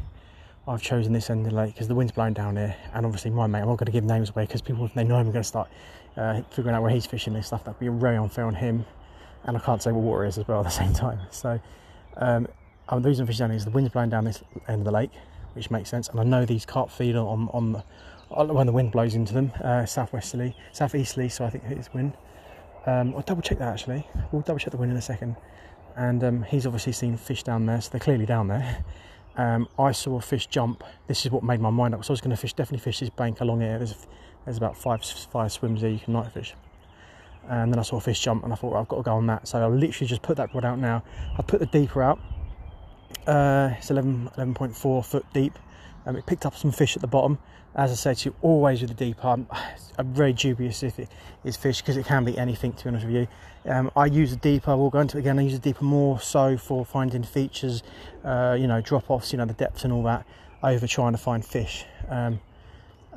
I've 0.66 0.82
chosen 0.82 1.12
this 1.12 1.28
end 1.28 1.44
of 1.46 1.52
the 1.52 1.58
lake 1.58 1.74
because 1.74 1.88
the 1.88 1.94
wind's 1.94 2.12
blowing 2.12 2.34
down 2.34 2.56
here, 2.56 2.76
and 2.94 3.04
obviously 3.04 3.30
my 3.30 3.46
mate. 3.46 3.60
I'm 3.60 3.68
not 3.68 3.78
going 3.78 3.86
to 3.86 3.92
give 3.92 4.04
names 4.04 4.30
away 4.30 4.44
because 4.44 4.62
people, 4.62 4.88
they 4.94 5.02
know 5.02 5.16
I'm 5.16 5.30
going 5.32 5.42
to 5.42 5.44
start 5.44 5.68
uh, 6.16 6.42
figuring 6.50 6.76
out 6.76 6.82
where 6.82 6.90
he's 6.90 7.06
fishing 7.06 7.34
and 7.34 7.44
stuff. 7.44 7.64
That'd 7.64 7.80
be 7.80 7.88
very 7.88 8.16
unfair 8.16 8.46
on 8.46 8.54
him, 8.54 8.84
and 9.44 9.56
I 9.56 9.60
can't 9.60 9.82
say 9.82 9.90
what 9.90 10.02
water 10.02 10.24
is 10.24 10.38
as 10.38 10.46
well 10.46 10.60
at 10.60 10.64
the 10.64 10.70
same 10.82 10.92
time. 10.92 11.18
So, 11.30 11.60
um, 12.16 12.46
the 12.90 13.00
reason 13.00 13.22
I'm 13.22 13.26
fishing 13.26 13.48
down 13.48 13.56
is 13.56 13.64
the 13.64 13.70
wind's 13.70 13.90
blowing 13.90 14.10
down 14.10 14.24
this 14.24 14.42
end 14.68 14.80
of 14.80 14.84
the 14.84 14.92
lake, 14.92 15.10
which 15.54 15.70
makes 15.70 15.90
sense, 15.90 16.08
and 16.08 16.20
I 16.20 16.24
know 16.24 16.44
these 16.44 16.64
carp 16.64 16.90
feed 16.90 17.16
on 17.16 17.48
on 17.52 17.72
the 17.72 17.84
when 18.30 18.66
the 18.66 18.72
wind 18.72 18.92
blows 18.92 19.14
into 19.14 19.34
them, 19.34 19.52
uh, 19.62 19.84
southwesterly, 19.84 20.56
southeasterly. 20.72 21.28
So 21.28 21.44
I 21.44 21.50
think 21.50 21.64
it's 21.68 21.92
wind. 21.92 22.12
Um, 22.86 23.14
I'll 23.14 23.22
double 23.22 23.42
check 23.42 23.58
that 23.58 23.68
actually. 23.68 24.06
We'll 24.30 24.42
double 24.42 24.58
check 24.58 24.70
the 24.70 24.76
wind 24.76 24.92
in 24.92 24.98
a 24.98 25.02
second. 25.02 25.36
And 25.96 26.24
um, 26.24 26.42
he's 26.44 26.66
obviously 26.66 26.92
seen 26.92 27.16
fish 27.16 27.42
down 27.42 27.66
there, 27.66 27.80
so 27.80 27.90
they're 27.90 28.00
clearly 28.00 28.24
down 28.24 28.48
there. 28.48 28.82
Um, 29.36 29.68
I 29.78 29.92
saw 29.92 30.18
a 30.18 30.20
fish 30.20 30.46
jump. 30.46 30.84
This 31.06 31.24
is 31.24 31.30
what 31.30 31.42
made 31.42 31.60
my 31.60 31.70
mind 31.70 31.94
up. 31.94 32.04
So 32.04 32.12
I 32.12 32.14
was 32.14 32.20
going 32.20 32.30
to 32.30 32.36
fish, 32.36 32.52
definitely 32.52 32.82
fish 32.82 33.00
this 33.00 33.10
bank 33.10 33.40
along 33.40 33.60
here. 33.60 33.78
There's, 33.78 34.06
there's 34.44 34.56
about 34.56 34.76
five 34.76 35.04
five 35.04 35.52
swims 35.52 35.80
there 35.80 35.90
you 35.90 35.98
can 35.98 36.12
night 36.12 36.32
fish. 36.32 36.54
And 37.48 37.72
then 37.72 37.78
I 37.78 37.82
saw 37.82 37.96
a 37.96 38.00
fish 38.00 38.20
jump, 38.20 38.44
and 38.44 38.52
I 38.52 38.56
thought 38.56 38.72
well, 38.72 38.80
I've 38.80 38.88
got 38.88 38.96
to 38.96 39.02
go 39.02 39.14
on 39.14 39.26
that. 39.26 39.48
So 39.48 39.58
I 39.58 39.66
literally 39.66 40.06
just 40.06 40.22
put 40.22 40.36
that 40.36 40.54
rod 40.54 40.64
out 40.64 40.78
now. 40.78 41.02
I 41.38 41.42
put 41.42 41.60
the 41.60 41.66
deeper 41.66 42.02
out. 42.02 42.20
Uh, 43.26 43.70
it's 43.78 43.90
11 43.90 44.30
11.4 44.36 45.04
foot 45.04 45.26
deep. 45.32 45.58
Um, 46.06 46.16
it 46.16 46.26
picked 46.26 46.46
up 46.46 46.56
some 46.56 46.72
fish 46.72 46.96
at 46.96 47.02
the 47.02 47.08
bottom. 47.08 47.38
As 47.74 47.90
I 47.90 47.94
said 47.94 48.18
to 48.18 48.30
you, 48.30 48.34
always 48.42 48.80
with 48.80 48.90
the 48.90 48.96
deep, 48.96 49.24
I'm, 49.24 49.46
I'm 49.98 50.12
very 50.12 50.32
dubious 50.32 50.82
if 50.82 50.98
it 50.98 51.08
is 51.44 51.56
fish 51.56 51.80
because 51.80 51.96
it 51.96 52.06
can 52.06 52.24
be 52.24 52.36
anything. 52.36 52.72
To 52.72 52.84
be 52.84 52.88
honest 52.88 53.06
with 53.06 53.14
you, 53.14 53.28
um, 53.66 53.90
I 53.96 54.06
use 54.06 54.32
a 54.32 54.36
deeper. 54.36 54.76
We'll 54.76 54.90
go 54.90 55.00
into 55.00 55.16
it 55.16 55.20
again. 55.20 55.38
I 55.38 55.42
use 55.42 55.54
a 55.54 55.58
deeper 55.58 55.84
more 55.84 56.20
so 56.20 56.56
for 56.56 56.84
finding 56.84 57.22
features, 57.22 57.82
uh, 58.24 58.56
you 58.58 58.66
know, 58.66 58.80
drop 58.80 59.10
offs, 59.10 59.32
you 59.32 59.38
know, 59.38 59.44
the 59.44 59.52
depths 59.54 59.84
and 59.84 59.92
all 59.92 60.02
that, 60.04 60.26
over 60.62 60.86
trying 60.86 61.12
to 61.12 61.18
find 61.18 61.44
fish. 61.44 61.84
Um, 62.08 62.40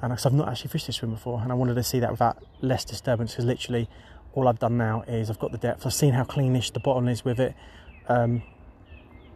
and 0.02 0.12
I've 0.12 0.34
not 0.34 0.50
actually 0.50 0.70
fished 0.70 0.88
this 0.88 0.98
swim 0.98 1.12
before, 1.12 1.40
and 1.42 1.52
I 1.52 1.56
wanted 1.56 1.76
to 1.76 1.84
see 1.84 2.00
that 2.00 2.12
without 2.12 2.38
less 2.62 2.84
disturbance. 2.84 3.32
Because 3.32 3.46
literally, 3.46 3.90
all 4.34 4.48
I've 4.48 4.60
done 4.60 4.78
now 4.78 5.04
is 5.08 5.30
I've 5.30 5.40
got 5.40 5.52
the 5.52 5.58
depth. 5.58 5.86
I've 5.86 5.94
seen 5.94 6.14
how 6.14 6.24
cleanish 6.24 6.74
the 6.74 6.80
bottom 6.80 7.08
is 7.08 7.24
with 7.24 7.40
it, 7.40 7.56
um, 8.08 8.44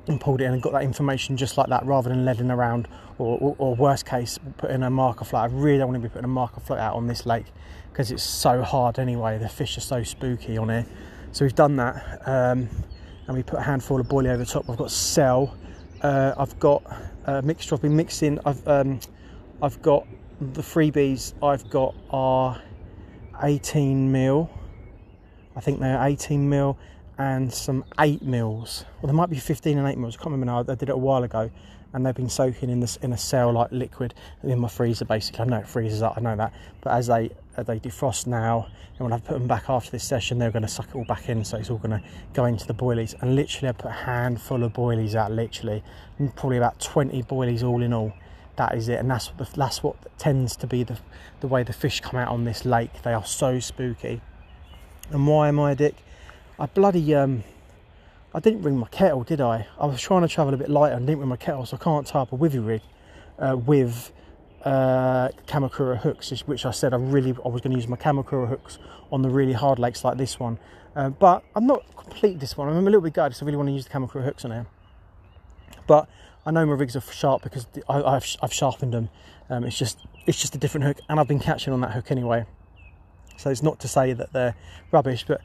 and 0.10 0.20
pulled 0.20 0.42
it 0.42 0.46
in 0.46 0.54
and 0.54 0.62
got 0.62 0.74
that 0.74 0.84
information 0.84 1.38
just 1.38 1.58
like 1.58 1.68
that, 1.70 1.86
rather 1.86 2.10
than 2.10 2.26
leading 2.26 2.52
around 2.52 2.88
or, 3.18 3.38
or, 3.40 3.56
or 3.58 3.76
worst 3.76 4.06
case 4.06 4.40
putting 4.58 4.84
a 4.84 4.90
marker 4.90 5.24
float. 5.24 5.44
I 5.44 5.54
really 5.54 5.78
don't 5.78 5.90
want 5.90 6.02
to 6.02 6.08
be 6.08 6.12
putting 6.12 6.26
a 6.26 6.28
marker 6.28 6.60
float 6.60 6.80
out 6.80 6.96
on 6.96 7.08
this 7.08 7.26
lake 7.26 7.46
because 7.92 8.12
it's 8.12 8.24
so 8.24 8.62
hard 8.62 9.00
anyway. 9.00 9.38
The 9.38 9.50
fish 9.50 9.78
are 9.78 9.82
so 9.82 10.04
spooky 10.04 10.58
on 10.58 10.70
here. 10.70 10.86
So 11.32 11.46
we've 11.46 11.56
done 11.56 11.76
that, 11.76 12.22
um, 12.26 12.68
and 13.28 13.38
we 13.38 13.44
put 13.44 13.60
a 13.60 13.62
handful 13.62 14.00
of 14.00 14.08
boilie 14.08 14.30
over 14.30 14.38
the 14.38 14.46
top. 14.46 14.70
I've 14.70 14.78
got 14.78 14.92
cell. 14.92 15.56
Uh, 16.02 16.34
I've 16.38 16.58
got 16.60 16.84
a 17.26 17.42
mixture. 17.42 17.76
I've 17.76 17.82
been 17.82 17.96
mixing. 17.96 18.40
I've 18.46 18.68
um, 18.68 19.00
I've 19.62 19.82
got 19.82 20.08
the 20.42 20.62
freebies 20.62 21.34
I've 21.44 21.70
got 21.70 21.94
are 22.10 22.60
18 23.44 24.12
mil. 24.12 24.50
I 25.56 25.60
think 25.60 25.80
they're 25.80 26.02
18 26.02 26.50
mil 26.50 26.78
and 27.20 27.54
some 27.54 27.84
8 28.00 28.22
mils. 28.22 28.86
Well, 29.02 29.08
there 29.08 29.14
might 29.14 29.30
be 29.30 29.38
15 29.38 29.78
and 29.78 29.88
8 29.88 29.98
mils. 29.98 30.16
I 30.16 30.18
can't 30.18 30.32
remember 30.32 30.46
now. 30.46 30.60
I 30.60 30.64
did 30.64 30.84
it 30.84 30.90
a 30.90 30.98
while 30.98 31.24
ago, 31.24 31.52
and 31.94 32.06
they've 32.06 32.16
been 32.16 32.30
soaking 32.30 32.70
in 32.70 32.80
this 32.80 32.96
in 32.98 33.12
a 33.12 33.18
cell 33.18 33.52
like 33.52 33.72
liquid 33.74 34.14
in 34.42 34.58
my 34.58 34.70
freezer. 34.70 35.04
Basically, 35.04 35.42
I 35.42 35.46
know 35.46 35.58
it 35.58 35.68
freezes 35.68 36.02
up. 36.02 36.14
I 36.16 36.22
know 36.22 36.38
that, 36.38 36.54
but 36.82 36.94
as 36.94 37.08
they 37.08 37.30
as 37.58 37.66
they 37.66 37.78
defrost 37.78 38.26
now, 38.26 38.68
and 38.98 39.02
when 39.02 39.12
I 39.12 39.20
put 39.20 39.34
them 39.34 39.48
back 39.48 39.70
after 39.70 39.92
this 39.92 40.06
session, 40.06 40.40
they're 40.40 40.50
going 40.50 40.64
to 40.64 40.70
suck 40.70 40.88
it 40.88 40.96
all 40.96 41.04
back 41.04 41.28
in. 41.28 41.44
So 41.44 41.58
it's 41.58 41.70
all 41.70 41.78
going 41.78 41.92
to 41.92 42.02
go 42.34 42.46
into 42.46 42.66
the 42.66 42.74
boilies. 42.74 43.22
And 43.22 43.36
literally, 43.36 43.68
I 43.68 43.74
put 43.74 43.90
a 43.90 43.94
handful 43.94 44.64
of 44.64 44.72
boilies 44.72 45.14
out. 45.14 45.34
Literally, 45.34 45.84
mm, 46.20 46.34
probably 46.38 46.58
about 46.58 46.80
20 46.80 47.22
boilies 47.24 47.64
all 47.64 47.84
in 47.84 47.94
all 47.94 48.14
that 48.56 48.76
is 48.76 48.90
it 48.90 49.00
and 49.00 49.10
that's 49.10 49.30
what 49.30 49.38
the, 49.38 49.58
that's 49.58 49.82
what 49.82 49.96
tends 50.18 50.58
to 50.58 50.68
be 50.68 50.84
the 50.84 50.98
the 51.40 51.48
way 51.48 51.64
the 51.64 51.72
fish 51.72 52.02
come 52.02 52.20
out 52.20 52.28
on 52.28 52.44
this 52.44 52.66
lake 52.66 52.92
they 53.04 53.14
are 53.14 53.24
so 53.24 53.58
spooky 53.58 54.20
and 55.12 55.26
why 55.26 55.48
am 55.48 55.58
I 55.62 55.72
a 55.72 55.76
dick 55.76 55.96
I 56.60 56.66
bloody 56.66 57.16
um 57.16 57.44
I 58.34 58.40
didn't 58.40 58.62
bring 58.62 58.78
my 58.78 58.88
kettle 58.88 59.24
did 59.24 59.42
I 59.42 59.68
I 59.80 59.86
was 59.86 60.02
trying 60.02 60.22
to 60.22 60.28
travel 60.28 60.54
a 60.54 60.58
bit 60.58 60.70
lighter 60.70 60.96
and 60.96 61.08
didn't 61.08 61.20
bring 61.20 61.30
my 61.30 61.38
kettle 61.38 61.66
so 61.66 61.78
I 61.78 61.84
can't 61.84 62.06
tie 62.06 62.20
up 62.20 62.34
a 62.34 62.36
withy 62.36 62.66
rig 62.66 62.82
uh, 63.40 63.56
with 63.56 64.12
uh, 64.66 65.30
Kamakura 65.48 65.98
hooks 65.98 66.32
which 66.46 66.66
I 66.66 66.72
said 66.72 66.94
I 66.94 66.98
really 66.98 67.32
I 67.46 67.48
was 67.48 67.62
going 67.62 67.72
to 67.72 67.78
use 67.78 67.88
my 67.88 67.96
Kamakura 67.96 68.50
hooks 68.50 68.78
on 69.12 69.22
the 69.22 69.30
really 69.30 69.54
hard 69.54 69.80
lakes 69.80 70.04
like 70.04 70.18
this 70.18 70.40
one 70.40 70.60
uh, 70.96 71.10
but 71.10 71.44
I'm 71.56 71.66
not 71.66 71.84
complete 71.96 72.40
this 72.40 72.58
one 72.58 72.68
I'm 72.68 72.78
a 72.78 72.82
little 72.82 73.02
bit 73.02 73.14
gutted 73.14 73.32
because 73.32 73.42
I 73.42 73.46
really 73.46 73.58
want 73.58 73.70
to 73.70 73.74
use 73.74 73.86
the 73.86 73.92
Kamakura 73.92 74.26
hooks 74.26 74.44
on 74.44 74.52
here 74.52 74.68
but 75.88 76.08
I 76.46 76.52
know 76.52 76.66
my 76.66 76.74
rigs 76.74 76.96
are 76.96 77.02
sharp 77.02 77.44
because 77.44 77.68
I, 77.88 78.14
have 78.14 78.26
I've 78.42 78.54
sharpened 78.54 78.94
them. 78.94 79.10
Um, 79.50 79.64
it's 79.64 79.78
just 79.78 80.00
it's 80.26 80.40
just 80.40 80.56
a 80.56 80.58
different 80.58 80.86
hook, 80.86 81.00
and 81.10 81.20
I've 81.20 81.28
been 81.28 81.40
catching 81.40 81.74
on 81.74 81.82
that 81.82 81.92
hook 81.92 82.12
anyway. 82.12 82.46
So 83.38 83.50
it's 83.50 83.64
not 83.64 83.80
to 83.82 83.88
say 83.88 84.14
that 84.14 84.34
they're 84.34 84.56
rubbish, 84.92 85.26
but 85.28 85.42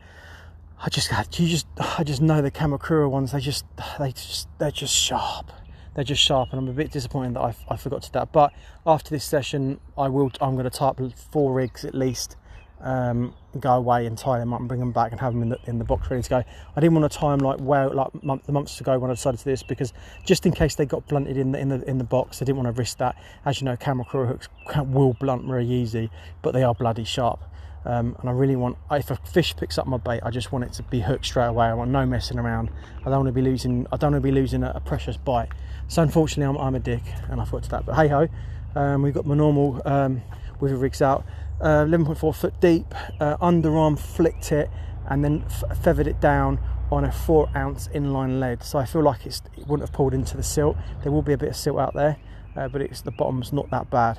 I 0.81 0.89
just 0.89 1.11
you 1.39 1.49
just 1.49 1.67
I 1.79 2.05
just 2.05 2.21
know 2.21 2.43
the 2.43 2.51
Kamakura 2.51 3.11
ones. 3.11 3.33
They 3.33 3.41
just 3.41 3.65
they 3.99 4.13
just 4.13 4.49
they're 4.59 4.71
just 4.71 4.95
sharp. 4.95 5.51
They're 5.95 6.05
just 6.05 6.23
sharp, 6.23 6.51
and 6.51 6.59
I'm 6.59 6.69
a 6.69 6.73
bit 6.73 6.91
disappointed 6.91 7.35
that 7.35 7.41
I, 7.41 7.55
I 7.69 7.77
forgot 7.77 8.03
to 8.03 8.13
that. 8.15 8.33
But 8.33 8.53
after 8.85 9.11
this 9.11 9.25
session, 9.25 9.79
I 9.97 10.09
will. 10.09 10.31
I'm 10.41 10.55
going 10.55 10.65
to 10.65 10.71
type 10.71 10.99
four 11.31 11.55
rigs 11.55 11.85
at 11.85 11.95
least 11.95 12.37
um, 12.85 13.35
go 13.59 13.73
away 13.73 14.07
and 14.07 14.17
tie 14.17 14.39
them 14.39 14.53
up 14.53 14.61
and 14.61 14.69
bring 14.69 14.81
them 14.81 14.93
back 14.93 15.11
and 15.11 15.21
have 15.21 15.33
them 15.33 15.43
in 15.43 15.49
the, 15.49 15.59
in 15.67 15.79
the 15.79 15.85
box 15.85 16.11
ready 16.11 16.23
to 16.23 16.29
go. 16.29 16.45
I 16.77 16.81
didn't 16.81 16.95
want 16.95 17.11
to 17.11 17.19
tie 17.19 17.31
them 17.31 17.41
like 17.41 17.59
well 17.61 17.93
like 17.93 18.23
month, 18.23 18.49
months 18.49 18.81
ago 18.81 18.99
when 18.99 19.11
I 19.11 19.15
decided 19.15 19.39
to 19.39 19.45
do 19.45 19.51
this 19.51 19.63
because 19.63 19.93
just 20.25 20.45
in 20.45 20.53
case 20.53 20.75
they 20.75 20.85
got 20.85 21.09
blunted 21.09 21.37
in 21.37 21.53
the 21.53 21.59
in 21.59 21.71
the 21.71 21.89
in 21.89 21.99
the 21.99 22.05
box, 22.05 22.43
I 22.43 22.45
didn't 22.45 22.63
want 22.63 22.75
to 22.75 22.79
risk 22.79 22.99
that. 22.99 23.17
As 23.45 23.61
you 23.61 23.65
know, 23.65 23.77
Kamakura 23.77 24.29
hooks 24.29 24.49
will 24.77 25.15
blunt 25.15 25.47
very 25.47 25.67
easy, 25.67 26.11
but 26.43 26.53
they 26.53 26.63
are 26.63 26.75
bloody 26.75 27.05
sharp. 27.05 27.41
Um, 27.87 28.17
and 28.21 28.31
I 28.31 28.33
really 28.33 28.57
want 28.57 28.79
if 28.91 29.11
a 29.11 29.17
fish 29.17 29.55
picks 29.57 29.77
up 29.77 29.87
my 29.87 29.99
bait, 29.99 30.21
I 30.23 30.31
just 30.31 30.53
want 30.53 30.65
it 30.65 30.73
to 30.75 30.83
be 30.85 31.01
hooked 31.01 31.27
straight 31.27 31.47
away. 31.47 31.67
I 31.67 31.75
want 31.75 31.91
no 31.91 32.07
messing 32.07 32.39
around. 32.39 32.71
I 33.01 33.05
don't 33.05 33.25
want 33.25 33.27
to 33.27 33.33
be 33.33 33.43
losing. 33.43 33.87
I 33.93 33.97
don't 33.97 34.13
want 34.13 34.23
to 34.23 34.27
be 34.27 34.33
losing 34.33 34.63
a, 34.63 34.73
a 34.75 34.81
precious 34.81 35.17
bite. 35.17 35.49
So 35.89 36.03
unfortunately, 36.03 36.49
I'm, 36.49 36.67
I'm, 36.67 36.75
a 36.75 36.81
dick, 36.81 37.03
and 37.31 37.41
I 37.41 37.45
thought 37.45 37.65
to 37.65 37.71
that. 37.71 37.85
But 37.85 37.97
hey 37.97 38.09
ho, 38.09 38.29
um, 38.75 39.03
we've 39.03 39.13
got 39.13 39.27
my 39.27 39.35
normal 39.35 39.83
um, 39.85 40.23
the 40.61 40.77
rigs 40.77 41.03
out 41.03 41.27
uh, 41.61 41.85
11.4 41.85 42.35
foot 42.35 42.61
deep, 42.61 42.87
uh, 43.21 43.37
underarm 43.39 43.99
flicked 43.99 44.53
it 44.53 44.71
and 45.09 45.25
then 45.25 45.45
feathered 45.83 46.07
it 46.07 46.21
down 46.21 46.59
on 46.91 47.05
a 47.05 47.13
four 47.13 47.49
ounce 47.55 47.89
inline 47.89 48.41
lead. 48.41 48.63
So 48.63 48.79
I 48.79 48.85
feel 48.85 49.03
like 49.03 49.27
it 49.27 49.41
wouldn't 49.57 49.81
have 49.81 49.93
pulled 49.93 50.15
into 50.15 50.37
the 50.37 50.43
silt. 50.43 50.77
There 51.03 51.13
will 51.13 51.23
be 51.23 51.33
a 51.33 51.39
bit 51.39 51.51
of 51.51 51.57
silt 51.57 51.79
out 51.79 51.95
there, 51.95 52.17
uh, 52.57 52.69
but 52.69 52.83
it's 52.83 53.01
the 53.03 53.11
bottom's 53.11 53.53
not 53.53 53.71
that 53.71 53.91
bad, 53.91 54.19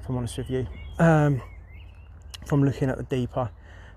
if 0.00 0.08
I'm 0.08 0.16
honest 0.16 0.38
with 0.38 0.50
you. 0.50 0.66
Um, 0.98 1.42
from 2.44 2.64
looking 2.64 2.88
at 2.88 2.96
the 2.96 3.04
deeper. 3.04 3.50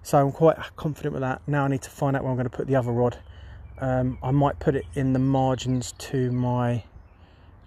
So 0.03 0.17
I'm 0.19 0.31
quite 0.31 0.57
confident 0.75 1.13
with 1.13 1.21
that. 1.21 1.41
Now 1.47 1.65
I 1.65 1.67
need 1.67 1.81
to 1.83 1.89
find 1.89 2.15
out 2.15 2.23
where 2.23 2.31
I'm 2.31 2.37
going 2.37 2.49
to 2.49 2.55
put 2.55 2.67
the 2.67 2.75
other 2.75 2.91
rod. 2.91 3.17
Um, 3.79 4.17
I 4.23 4.31
might 4.31 4.59
put 4.59 4.75
it 4.75 4.85
in 4.95 5.13
the 5.13 5.19
margins 5.19 5.93
to 5.99 6.31
my 6.31 6.83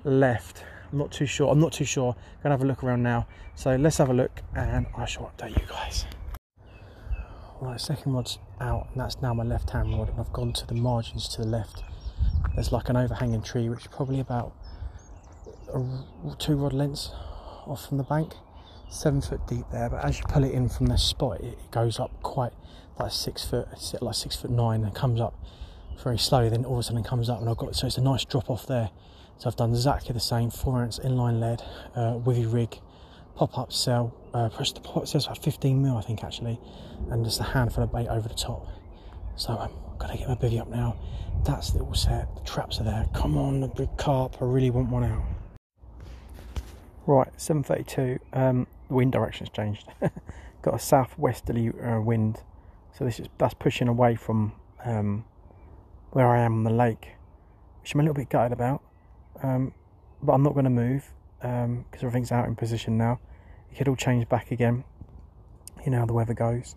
left 0.05 0.65
I'm 0.93 0.99
not 0.99 1.13
too 1.13 1.27
sure. 1.27 1.51
I'm 1.51 1.61
not 1.61 1.73
too 1.73 1.85
sure. 1.85 2.17
I'm 2.17 2.43
gonna 2.43 2.55
have 2.55 2.63
a 2.63 2.67
look 2.67 2.83
around 2.83 3.03
now. 3.03 3.27
So 3.55 3.77
let's 3.77 3.99
have 3.99 4.09
a 4.09 4.15
look 4.15 4.43
and 4.57 4.87
I 4.97 5.05
shall 5.05 5.31
update 5.31 5.59
you 5.61 5.67
guys. 5.67 6.05
Right, 7.61 7.81
second 7.81 8.15
rod's 8.15 8.39
out 8.61 8.89
and 8.93 9.01
that's 9.01 9.21
now 9.21 9.35
my 9.35 9.45
left 9.45 9.71
hand 9.71 9.97
rod 9.97 10.09
and 10.09 10.19
I've 10.19 10.33
gone 10.33 10.53
to 10.55 10.67
the 10.67 10.75
margins 10.75 11.29
to 11.31 11.43
the 11.43 11.49
left. 11.49 11.85
There's 12.55 12.73
like 12.73 12.89
an 12.89 12.97
overhanging 12.97 13.43
tree 13.43 13.69
which 13.69 13.83
is 13.83 13.87
probably 13.87 14.19
about 14.19 14.53
two 16.39 16.57
rod 16.57 16.73
lengths 16.73 17.11
off 17.67 17.87
from 17.87 17.99
the 17.99 18.05
bank. 18.05 18.33
Seven 18.91 19.21
foot 19.21 19.47
deep 19.47 19.67
there, 19.71 19.89
but 19.89 20.05
as 20.05 20.19
you 20.19 20.25
pull 20.29 20.43
it 20.43 20.51
in 20.51 20.69
from 20.69 20.87
this 20.87 21.05
spot, 21.05 21.41
it 21.41 21.71
goes 21.71 22.01
up 22.01 22.11
quite 22.25 22.53
like 22.99 23.13
six 23.13 23.45
foot, 23.45 23.69
like 24.01 24.15
six 24.17 24.35
foot 24.35 24.51
nine, 24.51 24.83
and 24.83 24.93
comes 24.93 25.21
up 25.21 25.33
very 26.03 26.19
slowly. 26.19 26.49
Then 26.49 26.65
all 26.65 26.75
of 26.75 26.81
a 26.81 26.83
sudden 26.83 27.05
comes 27.05 27.31
up, 27.31 27.41
and 27.41 27.49
I've 27.49 27.57
got 27.57 27.77
so 27.77 27.87
it's 27.87 27.99
a 27.99 28.03
nice 28.03 28.25
drop 28.25 28.51
off 28.51 28.67
there. 28.67 28.91
So 29.39 29.49
I've 29.49 29.55
done 29.55 29.71
exactly 29.71 30.13
the 30.13 30.19
same, 30.21 30.51
four 30.51 30.83
ounce 30.83 30.99
inline 30.99 31.39
lead, 31.39 31.63
uh, 31.95 32.19
withy 32.19 32.53
rig, 32.53 32.81
pop 33.37 33.57
up 33.57 33.73
cell, 33.73 34.13
uh, 34.35 34.49
press 34.49 34.73
the 34.73 34.81
pop 34.81 34.97
up 34.99 35.15
about 35.15 35.39
15 35.39 35.81
mil 35.81 35.97
I 35.97 36.03
think 36.03 36.25
actually, 36.25 36.59
and 37.11 37.25
just 37.25 37.39
a 37.39 37.45
handful 37.45 37.85
of 37.85 37.93
bait 37.93 38.09
over 38.09 38.29
the 38.29 38.35
top. 38.35 38.67
So 39.37 39.57
I'm 39.57 39.71
gonna 39.99 40.17
get 40.17 40.29
my 40.29 40.35
bivy 40.35 40.61
up 40.61 40.69
now. 40.69 40.97
That's 41.45 41.71
the 41.71 41.79
all 41.79 41.95
set, 41.95 42.35
the 42.35 42.43
traps 42.43 42.81
are 42.81 42.85
there. 42.85 43.09
Come 43.15 43.39
on, 43.39 43.61
the 43.61 43.69
big 43.69 43.97
carp, 43.97 44.43
I 44.43 44.47
really 44.47 44.71
want 44.71 44.91
one 44.91 45.05
out. 45.05 45.23
Right, 47.07 47.29
7.32, 47.37 48.19
um, 48.33 48.67
the 48.89 48.95
wind 48.95 49.13
direction's 49.13 49.51
changed. 49.51 49.89
Got 50.63 50.75
a 50.75 50.79
southwesterly 50.79 51.71
uh, 51.71 52.01
wind, 52.01 52.43
so 52.93 53.05
this 53.05 53.19
is 53.19 53.29
that's 53.39 53.55
pushing 53.55 53.89
away 53.89 54.15
from 54.15 54.53
um, 54.85 55.25
where 56.11 56.29
I 56.29 56.41
am 56.41 56.55
on 56.55 56.65
the 56.65 56.71
lake, 56.71 57.13
which 57.81 57.95
I'm 57.95 58.01
a 58.01 58.03
little 58.03 58.15
bit 58.15 58.29
gutted 58.29 58.53
about. 58.53 58.83
Um, 59.43 59.73
but 60.23 60.33
I'm 60.33 60.43
not 60.43 60.53
going 60.53 60.65
to 60.65 60.71
move 60.71 61.11
because 61.39 61.65
um, 61.65 61.87
everything's 61.95 62.33
out 62.33 62.47
in 62.47 62.55
position 62.55 62.99
now. 62.99 63.19
It 63.73 63.79
could 63.79 63.89
all 63.89 63.97
change 63.97 64.29
back 64.29 64.51
again. 64.51 64.85
You 65.85 65.93
know 65.93 66.01
how 66.01 66.07
the 66.07 66.13
weather 66.13 66.35
goes. 66.35 66.77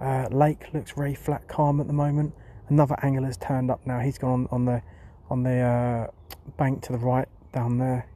Uh, 0.00 0.26
lake 0.30 0.72
looks 0.72 0.90
very 0.92 1.14
flat, 1.14 1.46
calm 1.46 1.80
at 1.80 1.86
the 1.86 1.92
moment. 1.92 2.34
Another 2.68 2.96
angler's 3.02 3.36
turned 3.36 3.70
up 3.70 3.86
now. 3.86 4.00
He's 4.00 4.18
gone 4.18 4.32
on, 4.32 4.48
on 4.50 4.64
the 4.64 4.82
on 5.28 5.42
the 5.44 5.60
uh, 5.60 6.06
bank 6.56 6.82
to 6.82 6.92
the 6.92 6.98
right 6.98 7.28
down 7.52 7.78
there. 7.78 8.08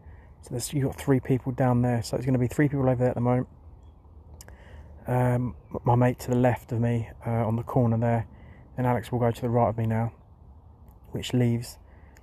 So 0.45 0.51
there's 0.51 0.75
you 0.75 0.83
got 0.85 0.95
three 0.95 1.21
people 1.21 1.53
down 1.53 1.81
there. 1.81 2.03
So 2.03 2.19
it's 2.19 2.27
going 2.27 2.35
to 2.35 2.39
be 2.39 2.49
three 2.49 2.69
people 2.69 2.87
over 2.87 2.97
there 2.97 3.09
at 3.09 3.15
the 3.15 3.21
moment. 3.23 3.49
Um, 5.07 5.57
my 5.85 5.95
mate 5.95 6.19
to 6.21 6.31
the 6.31 6.37
left 6.37 6.71
of 6.71 6.81
me 6.81 7.09
uh, 7.27 7.31
on 7.31 7.57
the 7.57 7.63
corner 7.63 7.97
there, 7.97 8.27
and 8.77 8.87
Alex 8.87 9.11
will 9.11 9.19
go 9.19 9.31
to 9.31 9.41
the 9.41 9.49
right 9.49 9.71
of 9.71 9.79
me 9.79 9.87
now, 9.87 10.13
which 11.13 11.33
leaves 11.33 11.79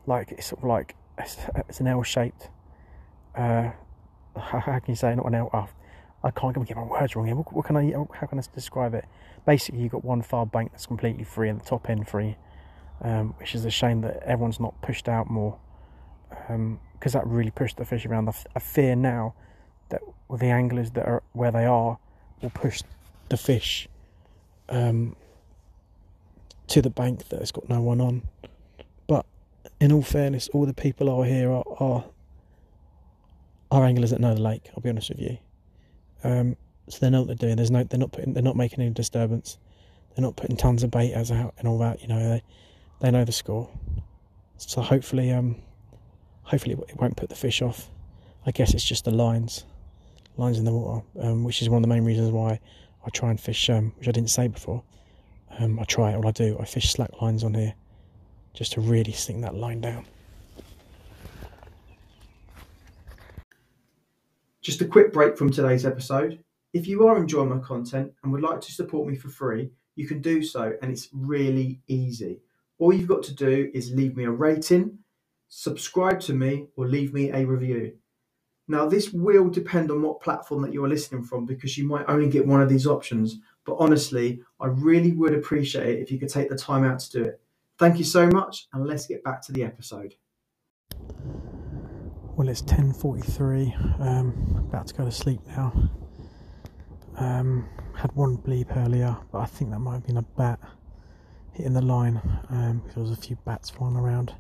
like 0.06 0.32
it's 0.32 0.46
sort 0.46 0.60
of 0.60 0.66
like 0.66 0.96
it's, 1.18 1.80
an 1.80 1.88
L-shaped. 1.88 2.50
Uh, 3.36 3.72
how, 4.40 4.62
can 4.62 4.84
you 4.88 4.96
say 4.96 5.16
not 5.16 5.26
an 5.26 5.34
L? 5.34 5.50
Oh, 5.52 5.68
I 6.24 6.30
can't 6.30 6.54
get 6.68 6.78
my 6.78 6.84
words 6.84 7.16
wrong 7.16 7.26
here. 7.26 7.36
What, 7.36 7.52
what, 7.52 7.66
can 7.66 7.76
I? 7.76 7.92
How 8.14 8.28
can 8.28 8.38
I 8.38 8.44
describe 8.54 8.94
it? 8.94 9.06
Basically, 9.48 9.82
you've 9.82 9.94
got 9.94 10.06
one 10.06 10.22
far 10.22 10.46
bank 10.46 10.74
that's 10.74 10.86
completely 10.86 11.24
free 11.24 11.50
and 11.50 11.60
the 11.60 11.66
top 11.66 11.90
end 11.90 12.08
free, 12.08 12.38
um, 13.02 13.34
which 13.40 13.56
is 13.56 13.66
a 13.66 13.72
shame 13.72 14.02
that 14.02 14.22
everyone's 14.22 14.60
not 14.60 14.80
pushed 14.84 15.10
out 15.10 15.28
more, 15.28 15.58
because 17.02 17.14
that 17.14 17.26
really 17.26 17.50
pushed 17.50 17.78
the 17.78 17.84
fish 17.84 18.06
around. 18.06 18.30
I 18.56 18.60
fear 18.60 18.96
now 18.96 19.34
that 19.90 20.02
the 20.30 20.46
anglers 20.46 20.92
that 20.92 21.08
are 21.08 21.24
where 21.34 21.52
they 21.52 21.66
are 21.66 21.98
will 22.44 22.52
push 22.52 22.84
the 23.30 23.38
fish 23.38 23.90
um, 24.70 25.16
to 26.68 26.80
the 26.80 26.92
bank 26.92 27.28
that 27.30 27.40
has 27.40 27.52
got 27.52 27.68
no 27.68 27.82
one 27.82 28.00
on 28.02 28.22
But 29.08 29.26
in 29.80 29.92
all 29.92 30.04
fairness, 30.04 30.48
all 30.54 30.68
the 30.68 30.76
people 30.76 31.10
are 31.10 31.26
here 31.26 31.52
are, 31.52 31.64
are, 31.80 32.06
are 33.72 33.84
anglers 33.84 34.12
that 34.12 34.22
know 34.22 34.36
the 34.36 34.42
lake. 34.42 34.70
I'll 34.70 34.82
be 34.82 34.90
honest 34.90 35.10
with 35.10 35.20
you. 35.20 35.38
Um, 36.24 36.56
so 36.88 37.00
they 37.00 37.10
know 37.10 37.22
what 37.22 37.28
they're 37.28 37.36
doing. 37.36 37.56
There's 37.56 37.72
no, 37.72 37.84
they're 37.84 38.00
not 38.00 38.12
putting, 38.12 38.34
they're 38.34 38.44
not 38.44 38.56
making 38.56 38.82
any 38.82 38.92
disturbance. 38.92 39.58
They're 40.16 40.22
not 40.24 40.36
putting 40.36 40.56
tons 40.56 40.84
of 40.84 40.92
bait 40.92 41.14
as 41.14 41.32
out 41.32 41.56
and 41.58 41.68
all 41.68 41.80
that. 41.80 42.00
You 42.04 42.10
know, 42.10 42.20
they, 42.20 42.44
they 43.00 43.10
know 43.10 43.26
the 43.26 43.32
score. 43.32 43.68
So 44.58 44.82
hopefully, 44.82 45.32
um, 45.32 45.56
hopefully 46.52 46.76
it 46.90 47.00
won't 47.00 47.16
put 47.16 47.30
the 47.30 47.36
fish 47.36 47.62
off. 47.62 47.90
I 48.46 48.52
guess 48.52 48.74
it's 48.74 48.84
just 48.84 49.06
the 49.06 49.12
lines, 49.12 49.64
lines 50.36 50.60
in 50.60 50.66
the 50.66 50.74
water, 50.74 51.06
um, 51.22 51.46
which 51.46 51.62
is 51.62 51.70
one 51.70 51.78
of 51.78 51.82
the 51.84 51.88
main 51.88 52.04
reasons 52.04 52.30
why 52.30 52.60
I 53.06 53.10
try 53.10 53.30
and 53.30 53.40
fish, 53.40 53.70
um, 53.70 53.94
which 53.98 54.10
I 54.10 54.12
didn't 54.12 54.30
say 54.30 54.50
before. 54.50 54.84
Um, 55.58 55.80
I 55.80 55.86
try 55.86 56.12
it, 56.12 56.16
all 56.16 56.28
I 56.28 56.32
do, 56.32 56.58
I 56.60 56.66
fish 56.66 56.92
slack 56.92 57.22
lines 57.22 57.46
on 57.46 57.54
here 57.54 57.74
just 58.54 58.74
to 58.74 58.82
really 58.82 59.14
sink 59.14 59.42
that 59.44 59.56
line 59.56 59.80
down. 59.80 60.06
Just 64.62 64.82
a 64.82 64.86
quick 64.86 65.14
break 65.14 65.38
from 65.38 65.52
today's 65.52 65.86
episode. 65.86 66.44
If 66.74 66.86
you 66.86 67.08
are 67.08 67.18
enjoying 67.18 67.50
my 67.50 67.60
content 67.60 68.12
and 68.24 68.32
would 68.34 68.42
like 68.42 68.60
to 68.60 68.72
support 68.74 69.08
me 69.08 69.16
for 69.16 69.30
free, 69.30 69.72
you 69.96 70.06
can 70.06 70.22
do 70.22 70.44
so, 70.44 70.74
and 70.82 70.92
it's 70.92 71.08
really 71.14 71.80
easy. 71.88 72.42
All 72.78 72.92
you've 72.92 73.08
got 73.08 73.24
to 73.24 73.34
do 73.34 73.72
is 73.74 73.92
leave 73.92 74.18
me 74.18 74.26
a 74.26 74.32
rating, 74.32 74.98
subscribe 75.54 76.22
to 76.22 76.34
me, 76.34 76.66
or 76.78 76.88
leave 76.88 77.14
me 77.14 77.30
a 77.30 77.46
review. 77.46 77.94
Now, 78.70 78.88
this 78.88 79.12
will 79.12 79.50
depend 79.50 79.92
on 79.92 80.02
what 80.02 80.22
platform 80.22 80.62
that 80.62 80.72
you 80.72 80.84
are 80.86 80.90
listening 80.90 81.24
from 81.24 81.46
because 81.46 81.78
you 81.78 81.86
might 81.86 82.06
only 82.08 82.30
get 82.30 82.48
one 82.48 82.62
of 82.62 82.70
these 82.70 82.88
options. 82.88 83.38
But 83.66 83.76
honestly, 83.76 84.42
I 84.62 84.68
really 84.68 85.12
would 85.12 85.34
appreciate 85.34 85.98
it 85.98 86.02
if 86.02 86.10
you 86.10 86.20
could 86.20 86.30
take 86.30 86.50
the 86.50 86.58
time 86.58 86.86
out 86.86 87.00
to 87.00 87.12
do 87.12 87.24
it. 87.26 87.42
Thank 87.78 87.98
you 87.98 88.06
so 88.06 88.28
much, 88.28 88.68
and 88.74 88.88
let's 88.88 89.06
get 89.06 89.24
back 89.26 89.42
to 89.44 89.52
the 89.52 89.64
episode. 89.64 90.16
Well, 92.38 92.48
it's 92.48 92.62
10:43. 92.62 93.76
Um, 94.00 94.56
about 94.70 94.88
to 94.88 94.94
go 94.94 95.04
to 95.04 95.12
sleep 95.12 95.42
now. 95.48 95.74
Um, 97.18 97.68
had 97.94 98.16
one 98.16 98.38
bleep 98.38 98.76
earlier, 98.78 99.18
but 99.34 99.40
I 99.40 99.46
think 99.46 99.72
that 99.72 99.80
might 99.80 99.96
have 99.96 100.08
been 100.08 100.18
a 100.18 100.22
bat 100.22 100.60
hitting 101.52 101.74
the 101.74 101.82
line 101.82 102.22
um, 102.50 102.80
because 102.80 102.96
there 102.96 103.04
was 103.04 103.12
a 103.12 103.22
few 103.22 103.36
bats 103.46 103.70
flying 103.70 103.98
around. 103.98 104.34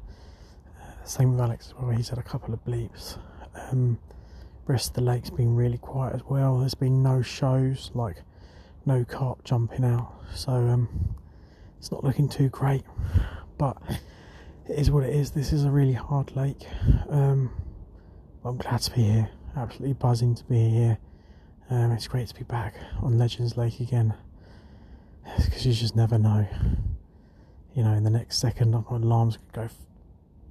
Same 1.03 1.31
with 1.31 1.41
Alex 1.41 1.67
as 1.67 1.75
well. 1.75 1.89
He's 1.91 2.09
had 2.09 2.19
a 2.19 2.23
couple 2.23 2.53
of 2.53 2.63
bleeps. 2.63 3.17
Um, 3.55 3.99
rest 4.65 4.89
of 4.89 4.93
the 4.95 5.01
lake's 5.01 5.29
been 5.29 5.55
really 5.55 5.77
quiet 5.77 6.15
as 6.15 6.21
well. 6.29 6.59
There's 6.59 6.73
been 6.75 7.03
no 7.03 7.21
shows, 7.21 7.91
like 7.93 8.23
no 8.85 9.03
carp 9.03 9.43
jumping 9.43 9.83
out, 9.83 10.13
so 10.33 10.51
um, 10.51 11.15
it's 11.77 11.91
not 11.91 12.03
looking 12.03 12.29
too 12.29 12.49
great. 12.49 12.83
But 13.57 13.77
it 14.69 14.79
is 14.79 14.89
what 14.89 15.03
it 15.03 15.13
is. 15.13 15.31
This 15.31 15.51
is 15.51 15.65
a 15.65 15.71
really 15.71 15.93
hard 15.93 16.35
lake. 16.35 16.65
Um, 17.09 17.51
I'm 18.45 18.57
glad 18.57 18.81
to 18.81 18.91
be 18.91 19.03
here. 19.03 19.29
Absolutely 19.55 19.93
buzzing 19.93 20.35
to 20.35 20.43
be 20.45 20.69
here. 20.69 20.97
Um, 21.69 21.91
it's 21.91 22.07
great 22.07 22.27
to 22.27 22.35
be 22.35 22.43
back 22.43 22.75
on 23.01 23.17
Legends 23.17 23.57
Lake 23.57 23.79
again 23.79 24.13
because 25.45 25.65
you 25.65 25.73
just 25.73 25.95
never 25.95 26.17
know. 26.17 26.47
You 27.75 27.83
know, 27.83 27.93
in 27.93 28.03
the 28.03 28.09
next 28.09 28.37
second, 28.39 28.71
my 28.71 28.83
alarms 28.89 29.37
could 29.37 29.53
go 29.53 29.69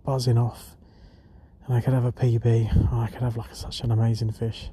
buzzing 0.04 0.38
off, 0.38 0.76
and 1.64 1.75
I 1.75 1.80
could 1.80 1.95
have 1.95 2.04
a 2.04 2.12
PB. 2.12 2.92
I 2.92 3.09
could 3.09 3.23
have 3.23 3.37
like 3.37 3.54
such 3.54 3.80
an 3.80 3.90
amazing 3.90 4.33
fish. 4.33 4.71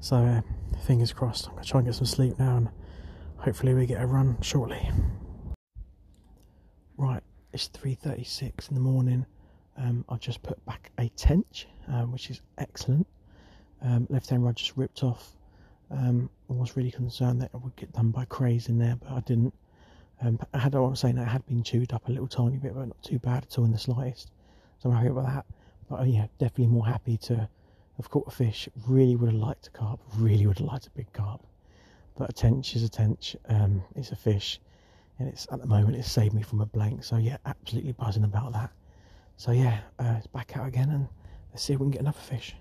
So, 0.00 0.16
uh, 0.16 0.42
fingers 0.86 1.12
crossed. 1.12 1.48
I'm 1.48 1.54
gonna 1.54 1.64
try 1.64 1.78
and 1.80 1.86
get 1.86 1.94
some 1.94 2.06
sleep 2.06 2.38
now, 2.38 2.56
and 2.56 2.68
hopefully 3.36 3.74
we 3.74 3.86
get 3.86 4.02
a 4.02 4.06
run 4.06 4.40
shortly. 4.40 4.90
Right, 6.96 7.22
it's 7.52 7.68
3:36 7.68 8.68
in 8.68 8.74
the 8.74 8.80
morning. 8.80 9.26
Um, 9.76 10.04
I've 10.08 10.20
just 10.20 10.42
put 10.42 10.64
back 10.66 10.92
a 10.98 11.08
tench, 11.10 11.66
um, 11.88 12.12
which 12.12 12.30
is 12.30 12.42
excellent. 12.58 13.06
Um, 13.80 14.06
left 14.10 14.30
hand 14.30 14.44
rod 14.44 14.56
just 14.56 14.76
ripped 14.76 15.02
off 15.02 15.34
um, 15.92 16.30
I 16.48 16.54
was 16.54 16.76
really 16.76 16.90
concerned 16.90 17.42
that 17.42 17.50
it 17.52 17.60
would 17.62 17.76
get 17.76 17.92
done 17.92 18.10
by 18.10 18.24
crays 18.24 18.68
in 18.68 18.78
there, 18.78 18.96
but 18.96 19.10
I 19.10 19.20
didn't. 19.20 19.52
Um, 20.22 20.38
I 20.54 20.58
had, 20.58 20.74
I 20.74 20.78
was 20.78 21.00
saying 21.00 21.18
it 21.18 21.24
had 21.26 21.44
been 21.46 21.62
chewed 21.62 21.92
up 21.92 22.08
a 22.08 22.12
little 22.12 22.28
tiny 22.28 22.56
bit, 22.56 22.74
but 22.74 22.86
not 22.86 23.02
too 23.02 23.18
bad 23.18 23.44
at 23.44 23.58
all 23.58 23.64
in 23.64 23.72
the 23.72 23.78
slightest. 23.78 24.30
So 24.82 24.90
I'm 24.90 24.96
happy 24.96 25.08
about 25.10 25.26
that. 25.26 25.46
But 25.88 26.00
uh, 26.00 26.04
yeah, 26.04 26.26
definitely 26.38 26.66
more 26.66 26.86
happy 26.86 27.16
to 27.18 27.48
have 27.98 28.10
caught 28.10 28.26
a 28.26 28.32
fish. 28.32 28.68
Really 28.88 29.14
would 29.14 29.30
have 29.30 29.40
liked 29.40 29.68
a 29.68 29.70
carp. 29.70 30.00
Really 30.16 30.44
would 30.44 30.58
have 30.58 30.66
liked 30.66 30.88
a 30.88 30.90
big 30.90 31.12
carp. 31.12 31.46
But 32.18 32.30
a 32.30 32.32
tench 32.32 32.74
is 32.74 32.82
a 32.82 32.88
tench. 32.88 33.36
Um, 33.48 33.84
it's 33.94 34.10
a 34.10 34.16
fish, 34.16 34.60
and 35.20 35.28
it's 35.28 35.46
at 35.52 35.60
the 35.60 35.68
moment 35.68 35.96
it's 35.96 36.10
saved 36.10 36.34
me 36.34 36.42
from 36.42 36.60
a 36.60 36.66
blank. 36.66 37.04
So 37.04 37.16
yeah, 37.16 37.36
absolutely 37.46 37.92
buzzing 37.92 38.24
about 38.24 38.54
that. 38.54 38.70
So 39.36 39.52
yeah, 39.52 39.78
uh, 40.00 40.14
it's 40.18 40.26
back 40.26 40.56
out 40.56 40.66
again, 40.66 40.90
and 40.90 41.06
let's 41.52 41.62
see 41.62 41.74
if 41.74 41.78
we 41.78 41.84
can 41.84 41.92
get 41.92 42.00
another 42.00 42.18
fish. 42.18 42.56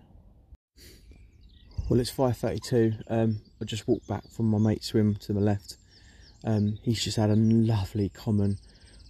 Well, 1.89 1.99
it's 1.99 2.11
5.32. 2.11 3.01
Um, 3.09 3.41
I 3.59 3.65
just 3.65 3.87
walked 3.87 4.07
back 4.07 4.29
from 4.29 4.45
my 4.45 4.59
mate's 4.59 4.87
swim 4.87 5.15
to 5.15 5.33
the 5.33 5.41
left. 5.41 5.77
Um, 6.43 6.77
he's 6.83 7.03
just 7.03 7.17
had 7.17 7.31
a 7.31 7.35
lovely 7.35 8.09
common, 8.09 8.59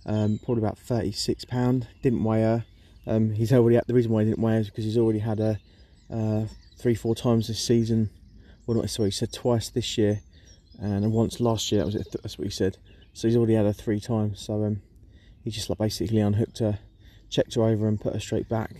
um, 0.05 0.39
probably 0.43 0.63
about 0.63 0.79
36 0.79 1.43
pound. 1.45 1.89
Didn't 2.01 2.23
weigh 2.23 2.41
her. 2.41 2.65
Um, 3.07 3.31
he's 3.31 3.51
already 3.51 3.75
had, 3.75 3.85
the 3.87 3.93
reason 3.93 4.11
why 4.11 4.23
he 4.23 4.29
didn't 4.29 4.43
weigh 4.43 4.57
is 4.57 4.69
because 4.69 4.83
he's 4.83 4.97
already 4.97 5.19
had 5.19 5.39
a 5.39 5.59
uh, 6.11 6.45
three, 6.77 6.95
four 6.95 7.15
times 7.15 7.47
this 7.47 7.59
season. 7.59 8.09
Well, 8.65 8.77
not 8.77 8.89
sorry, 8.89 9.07
he 9.07 9.11
said 9.11 9.33
twice 9.33 9.69
this 9.69 9.97
year, 9.97 10.21
and 10.79 11.11
once 11.11 11.39
last 11.39 11.71
year. 11.71 11.81
That 11.81 11.85
was 11.85 11.95
it. 11.95 12.07
That's 12.21 12.37
what 12.37 12.45
he 12.45 12.51
said. 12.51 12.77
So 13.13 13.27
he's 13.27 13.37
already 13.37 13.55
had 13.55 13.65
her 13.65 13.73
three 13.73 13.99
times. 13.99 14.39
So 14.41 14.63
um, 14.63 14.81
he 15.43 15.49
just 15.49 15.69
like 15.69 15.79
basically 15.79 16.19
unhooked 16.19 16.59
her, 16.59 16.79
checked 17.29 17.55
her 17.55 17.63
over, 17.63 17.87
and 17.87 17.99
put 17.99 18.13
her 18.13 18.19
straight 18.19 18.47
back. 18.47 18.71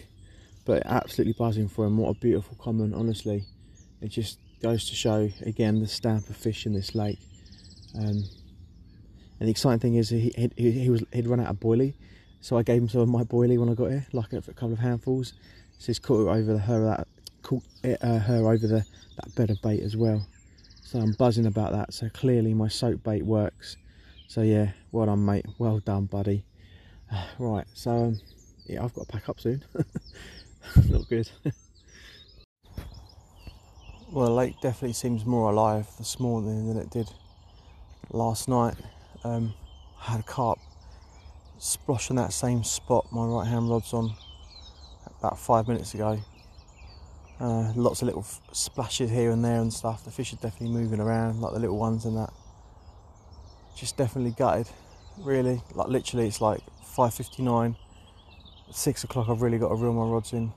But 0.65 0.83
absolutely 0.85 1.33
buzzing 1.33 1.67
for 1.67 1.85
him. 1.85 1.97
What 1.97 2.15
a 2.15 2.19
beautiful 2.19 2.55
common, 2.59 2.93
honestly 2.93 3.45
it 4.01 4.09
just 4.09 4.39
goes 4.61 4.89
to 4.89 4.95
show 4.95 5.29
again 5.45 5.79
the 5.79 5.87
stamp 5.87 6.29
of 6.29 6.35
fish 6.35 6.65
in 6.65 6.73
this 6.73 6.93
lake. 6.95 7.19
Um, 7.95 8.23
and 9.39 9.47
the 9.47 9.51
exciting 9.51 9.79
thing 9.79 9.95
is 9.95 10.09
he, 10.09 10.33
he, 10.57 10.71
he 10.71 10.89
was 10.89 11.03
he'd 11.13 11.27
run 11.27 11.39
out 11.39 11.47
of 11.47 11.59
boilie, 11.59 11.93
so 12.41 12.57
I 12.57 12.63
gave 12.63 12.81
him 12.81 12.89
some 12.89 13.01
of 13.01 13.09
my 13.09 13.23
boilie 13.23 13.59
when 13.59 13.69
I 13.69 13.75
got 13.75 13.91
here, 13.91 14.05
like 14.13 14.33
a, 14.33 14.41
couple 14.41 14.73
of 14.73 14.79
handfuls. 14.79 15.33
So 15.77 15.87
he's 15.87 15.99
caught 15.99 16.27
over 16.27 16.57
her 16.57 16.83
that 16.85 17.07
caught 17.43 17.63
uh, 17.83 18.19
her 18.19 18.51
over 18.51 18.67
the 18.67 18.85
that 19.17 19.35
bed 19.35 19.51
of 19.51 19.61
bait 19.61 19.81
as 19.81 19.95
well. 19.95 20.25
So 20.81 20.99
I'm 20.99 21.13
buzzing 21.13 21.45
about 21.45 21.71
that. 21.71 21.93
So 21.93 22.09
clearly 22.09 22.53
my 22.53 22.67
soap 22.67 23.03
bait 23.03 23.23
works. 23.23 23.77
So 24.27 24.41
yeah, 24.41 24.71
well 24.91 25.05
done, 25.05 25.23
mate. 25.23 25.45
Well 25.59 25.79
done, 25.79 26.05
buddy. 26.05 26.43
right, 27.39 27.65
so 27.73 27.91
um, 27.91 28.19
yeah, 28.65 28.83
I've 28.83 28.93
got 28.93 29.07
to 29.07 29.11
pack 29.11 29.29
up 29.29 29.39
soon. 29.39 29.63
Not 30.89 31.07
good. 31.09 31.29
well, 34.11 34.25
the 34.25 34.31
lake 34.31 34.55
definitely 34.61 34.93
seems 34.93 35.25
more 35.25 35.51
alive 35.51 35.87
this 35.99 36.19
morning 36.19 36.67
than 36.67 36.77
it 36.77 36.89
did 36.89 37.07
last 38.11 38.49
night. 38.49 38.75
Um, 39.23 39.53
I 40.01 40.11
had 40.11 40.19
a 40.21 40.23
carp 40.23 40.59
splosh 41.61 42.09
on 42.09 42.15
that 42.15 42.33
same 42.33 42.63
spot 42.63 43.05
my 43.11 43.23
right 43.23 43.47
hand 43.47 43.69
rod's 43.69 43.93
on 43.93 44.11
about 45.19 45.37
five 45.37 45.67
minutes 45.67 45.93
ago. 45.93 46.19
Uh, 47.39 47.71
lots 47.75 48.01
of 48.01 48.07
little 48.07 48.25
splashes 48.51 49.09
here 49.09 49.31
and 49.31 49.45
there 49.45 49.61
and 49.61 49.71
stuff. 49.71 50.03
The 50.03 50.11
fish 50.11 50.33
are 50.33 50.37
definitely 50.37 50.75
moving 50.75 50.99
around, 50.99 51.41
like 51.41 51.53
the 51.53 51.59
little 51.59 51.77
ones 51.77 52.05
and 52.05 52.17
that. 52.17 52.31
Just 53.75 53.97
definitely 53.97 54.31
gutted, 54.31 54.67
really. 55.19 55.61
Like 55.73 55.87
literally, 55.87 56.27
it's 56.27 56.41
like 56.41 56.61
5:59. 56.95 57.75
At 58.69 58.75
six 58.75 59.03
o'clock, 59.03 59.29
I've 59.29 59.41
really 59.41 59.59
got 59.59 59.69
to 59.69 59.75
reel 59.75 59.93
my 59.93 60.05
rods 60.05 60.33
in. 60.33 60.51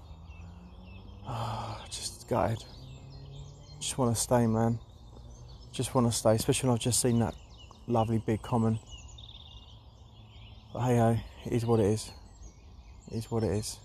Oh, 1.27 1.85
just 1.91 2.27
gutted. 2.29 2.65
Just 3.81 3.99
want 3.99 4.15
to 4.15 4.21
stay, 4.21 4.47
man. 4.47 4.79
Just 5.73 5.95
want 5.95 6.07
to 6.07 6.13
stay, 6.13 6.35
especially 6.35 6.69
when 6.69 6.77
I've 6.77 6.83
just 6.83 7.01
seen 7.01 7.19
that 7.19 7.35
lovely 7.87 8.19
big 8.19 8.41
common. 8.41 8.79
Hey 10.77 10.97
ho, 10.97 11.17
it 11.47 11.53
is 11.53 11.65
what 11.65 11.79
it 11.79 11.87
is. 11.87 12.11
It 13.09 13.19
is 13.19 13.31
what 13.31 13.45
it 13.45 13.53
is. 13.53 13.79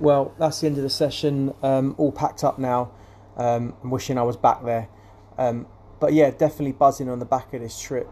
Well, 0.00 0.34
that's 0.36 0.60
the 0.60 0.66
end 0.66 0.78
of 0.78 0.82
the 0.82 0.90
session. 0.90 1.54
Um, 1.62 1.94
all 1.96 2.10
packed 2.10 2.42
up 2.42 2.58
now. 2.58 2.90
Um, 3.36 3.76
I'm 3.84 3.90
wishing 3.90 4.18
I 4.18 4.22
was 4.22 4.36
back 4.36 4.64
there. 4.64 4.88
Um, 5.38 5.68
but 6.00 6.12
yeah, 6.12 6.30
definitely 6.30 6.72
buzzing 6.72 7.08
on 7.08 7.20
the 7.20 7.24
back 7.24 7.54
of 7.54 7.60
this 7.60 7.80
trip. 7.80 8.08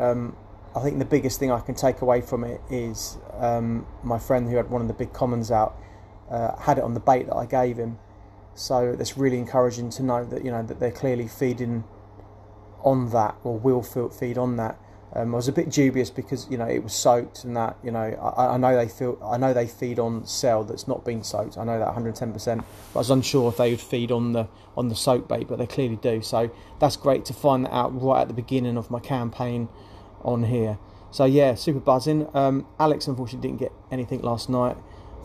Um, 0.00 0.36
I 0.74 0.80
think 0.80 0.98
the 0.98 1.04
biggest 1.04 1.38
thing 1.38 1.52
I 1.52 1.60
can 1.60 1.76
take 1.76 2.00
away 2.00 2.20
from 2.20 2.42
it 2.42 2.60
is 2.68 3.16
um, 3.34 3.86
my 4.02 4.18
friend 4.18 4.48
who 4.50 4.56
had 4.56 4.68
one 4.68 4.82
of 4.82 4.88
the 4.88 4.94
big 4.94 5.12
commons 5.12 5.52
out 5.52 5.76
uh, 6.28 6.56
had 6.56 6.78
it 6.78 6.82
on 6.82 6.92
the 6.92 6.98
bait 6.98 7.28
that 7.28 7.36
I 7.36 7.46
gave 7.46 7.76
him, 7.76 8.00
so 8.56 8.96
it's 8.98 9.16
really 9.16 9.38
encouraging 9.38 9.90
to 9.90 10.02
know 10.02 10.24
that 10.24 10.44
you 10.44 10.50
know 10.50 10.64
that 10.64 10.80
they're 10.80 10.90
clearly 10.90 11.28
feeding 11.28 11.84
on 12.82 13.10
that 13.10 13.36
or 13.44 13.56
will 13.56 13.82
feed 13.84 14.38
on 14.38 14.56
that. 14.56 14.76
Um, 15.16 15.32
I 15.32 15.36
was 15.36 15.46
a 15.46 15.52
bit 15.52 15.70
dubious 15.70 16.10
because 16.10 16.48
you 16.50 16.58
know 16.58 16.66
it 16.66 16.82
was 16.82 16.92
soaked 16.92 17.44
and 17.44 17.56
that 17.56 17.76
you 17.84 17.92
know 17.92 18.00
I, 18.00 18.54
I, 18.54 18.56
know 18.56 18.74
they 18.74 18.88
feel 18.88 19.16
I 19.24 19.36
know 19.36 19.54
they 19.54 19.68
feed 19.68 20.00
on 20.00 20.26
cell 20.26 20.64
that's 20.64 20.88
not 20.88 21.04
been 21.04 21.22
soaked. 21.22 21.56
I 21.56 21.62
know 21.62 21.78
that 21.78 21.86
110. 21.86 22.32
percent 22.32 22.64
But 22.92 22.98
I 22.98 23.00
was 23.00 23.10
unsure 23.10 23.48
if 23.50 23.56
they 23.56 23.70
would 23.70 23.80
feed 23.80 24.10
on 24.10 24.32
the 24.32 24.48
on 24.76 24.88
the 24.88 24.96
soak 24.96 25.28
bait, 25.28 25.46
but 25.46 25.58
they 25.58 25.66
clearly 25.66 25.96
do. 25.96 26.20
So 26.20 26.50
that's 26.80 26.96
great 26.96 27.24
to 27.26 27.32
find 27.32 27.64
that 27.64 27.72
out 27.72 28.00
right 28.02 28.22
at 28.22 28.28
the 28.28 28.34
beginning 28.34 28.76
of 28.76 28.90
my 28.90 28.98
campaign 28.98 29.68
on 30.22 30.44
here. 30.44 30.78
So 31.12 31.26
yeah, 31.26 31.54
super 31.54 31.78
buzzing. 31.78 32.28
Um, 32.34 32.66
Alex 32.80 33.06
unfortunately 33.06 33.48
didn't 33.48 33.60
get 33.60 33.72
anything 33.92 34.20
last 34.22 34.48
night, 34.48 34.76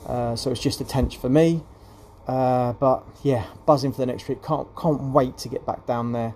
uh, 0.06 0.36
so 0.36 0.52
it's 0.52 0.62
just 0.62 0.80
a 0.82 0.86
tench 0.86 1.17
for 1.17 1.30
me. 1.30 1.63
Uh, 2.28 2.73
but 2.73 3.04
yeah, 3.23 3.47
buzzing 3.65 3.91
for 3.91 3.97
the 3.97 4.06
next 4.06 4.28
trip. 4.28 4.43
Can't 4.43 4.67
can't 4.80 5.02
wait 5.02 5.39
to 5.39 5.49
get 5.49 5.65
back 5.65 5.88
down 5.88 6.12
there 6.12 6.36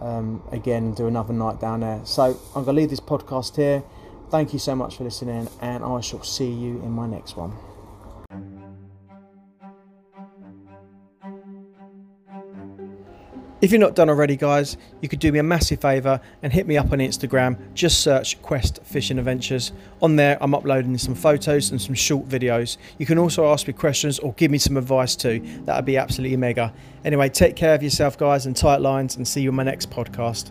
um, 0.00 0.42
again 0.52 0.84
and 0.84 0.96
do 0.96 1.06
another 1.06 1.32
night 1.32 1.60
down 1.60 1.80
there. 1.80 2.00
So 2.04 2.38
I'm 2.54 2.64
gonna 2.64 2.76
leave 2.76 2.90
this 2.90 3.00
podcast 3.00 3.56
here. 3.56 3.82
Thank 4.30 4.52
you 4.52 4.58
so 4.58 4.74
much 4.74 4.96
for 4.96 5.04
listening, 5.04 5.48
and 5.60 5.84
I 5.84 6.00
shall 6.00 6.22
see 6.22 6.50
you 6.50 6.82
in 6.82 6.90
my 6.90 7.06
next 7.06 7.36
one. 7.36 7.52
If 13.62 13.70
you're 13.70 13.80
not 13.80 13.94
done 13.94 14.10
already, 14.10 14.36
guys, 14.36 14.76
you 15.00 15.08
could 15.08 15.18
do 15.18 15.32
me 15.32 15.38
a 15.38 15.42
massive 15.42 15.80
favour 15.80 16.20
and 16.42 16.52
hit 16.52 16.66
me 16.66 16.76
up 16.76 16.92
on 16.92 16.98
Instagram. 16.98 17.56
Just 17.72 18.00
search 18.00 18.40
Quest 18.42 18.80
Fishing 18.84 19.18
Adventures. 19.18 19.72
On 20.02 20.16
there, 20.16 20.36
I'm 20.42 20.54
uploading 20.54 20.98
some 20.98 21.14
photos 21.14 21.70
and 21.70 21.80
some 21.80 21.94
short 21.94 22.28
videos. 22.28 22.76
You 22.98 23.06
can 23.06 23.16
also 23.16 23.50
ask 23.50 23.66
me 23.66 23.72
questions 23.72 24.18
or 24.18 24.34
give 24.34 24.50
me 24.50 24.58
some 24.58 24.76
advice 24.76 25.16
too. 25.16 25.40
That 25.64 25.76
would 25.76 25.86
be 25.86 25.96
absolutely 25.96 26.36
mega. 26.36 26.74
Anyway, 27.02 27.30
take 27.30 27.56
care 27.56 27.74
of 27.74 27.82
yourself, 27.82 28.18
guys, 28.18 28.44
and 28.44 28.54
tight 28.54 28.82
lines, 28.82 29.16
and 29.16 29.26
see 29.26 29.40
you 29.40 29.48
on 29.48 29.54
my 29.54 29.62
next 29.62 29.88
podcast. 29.88 30.50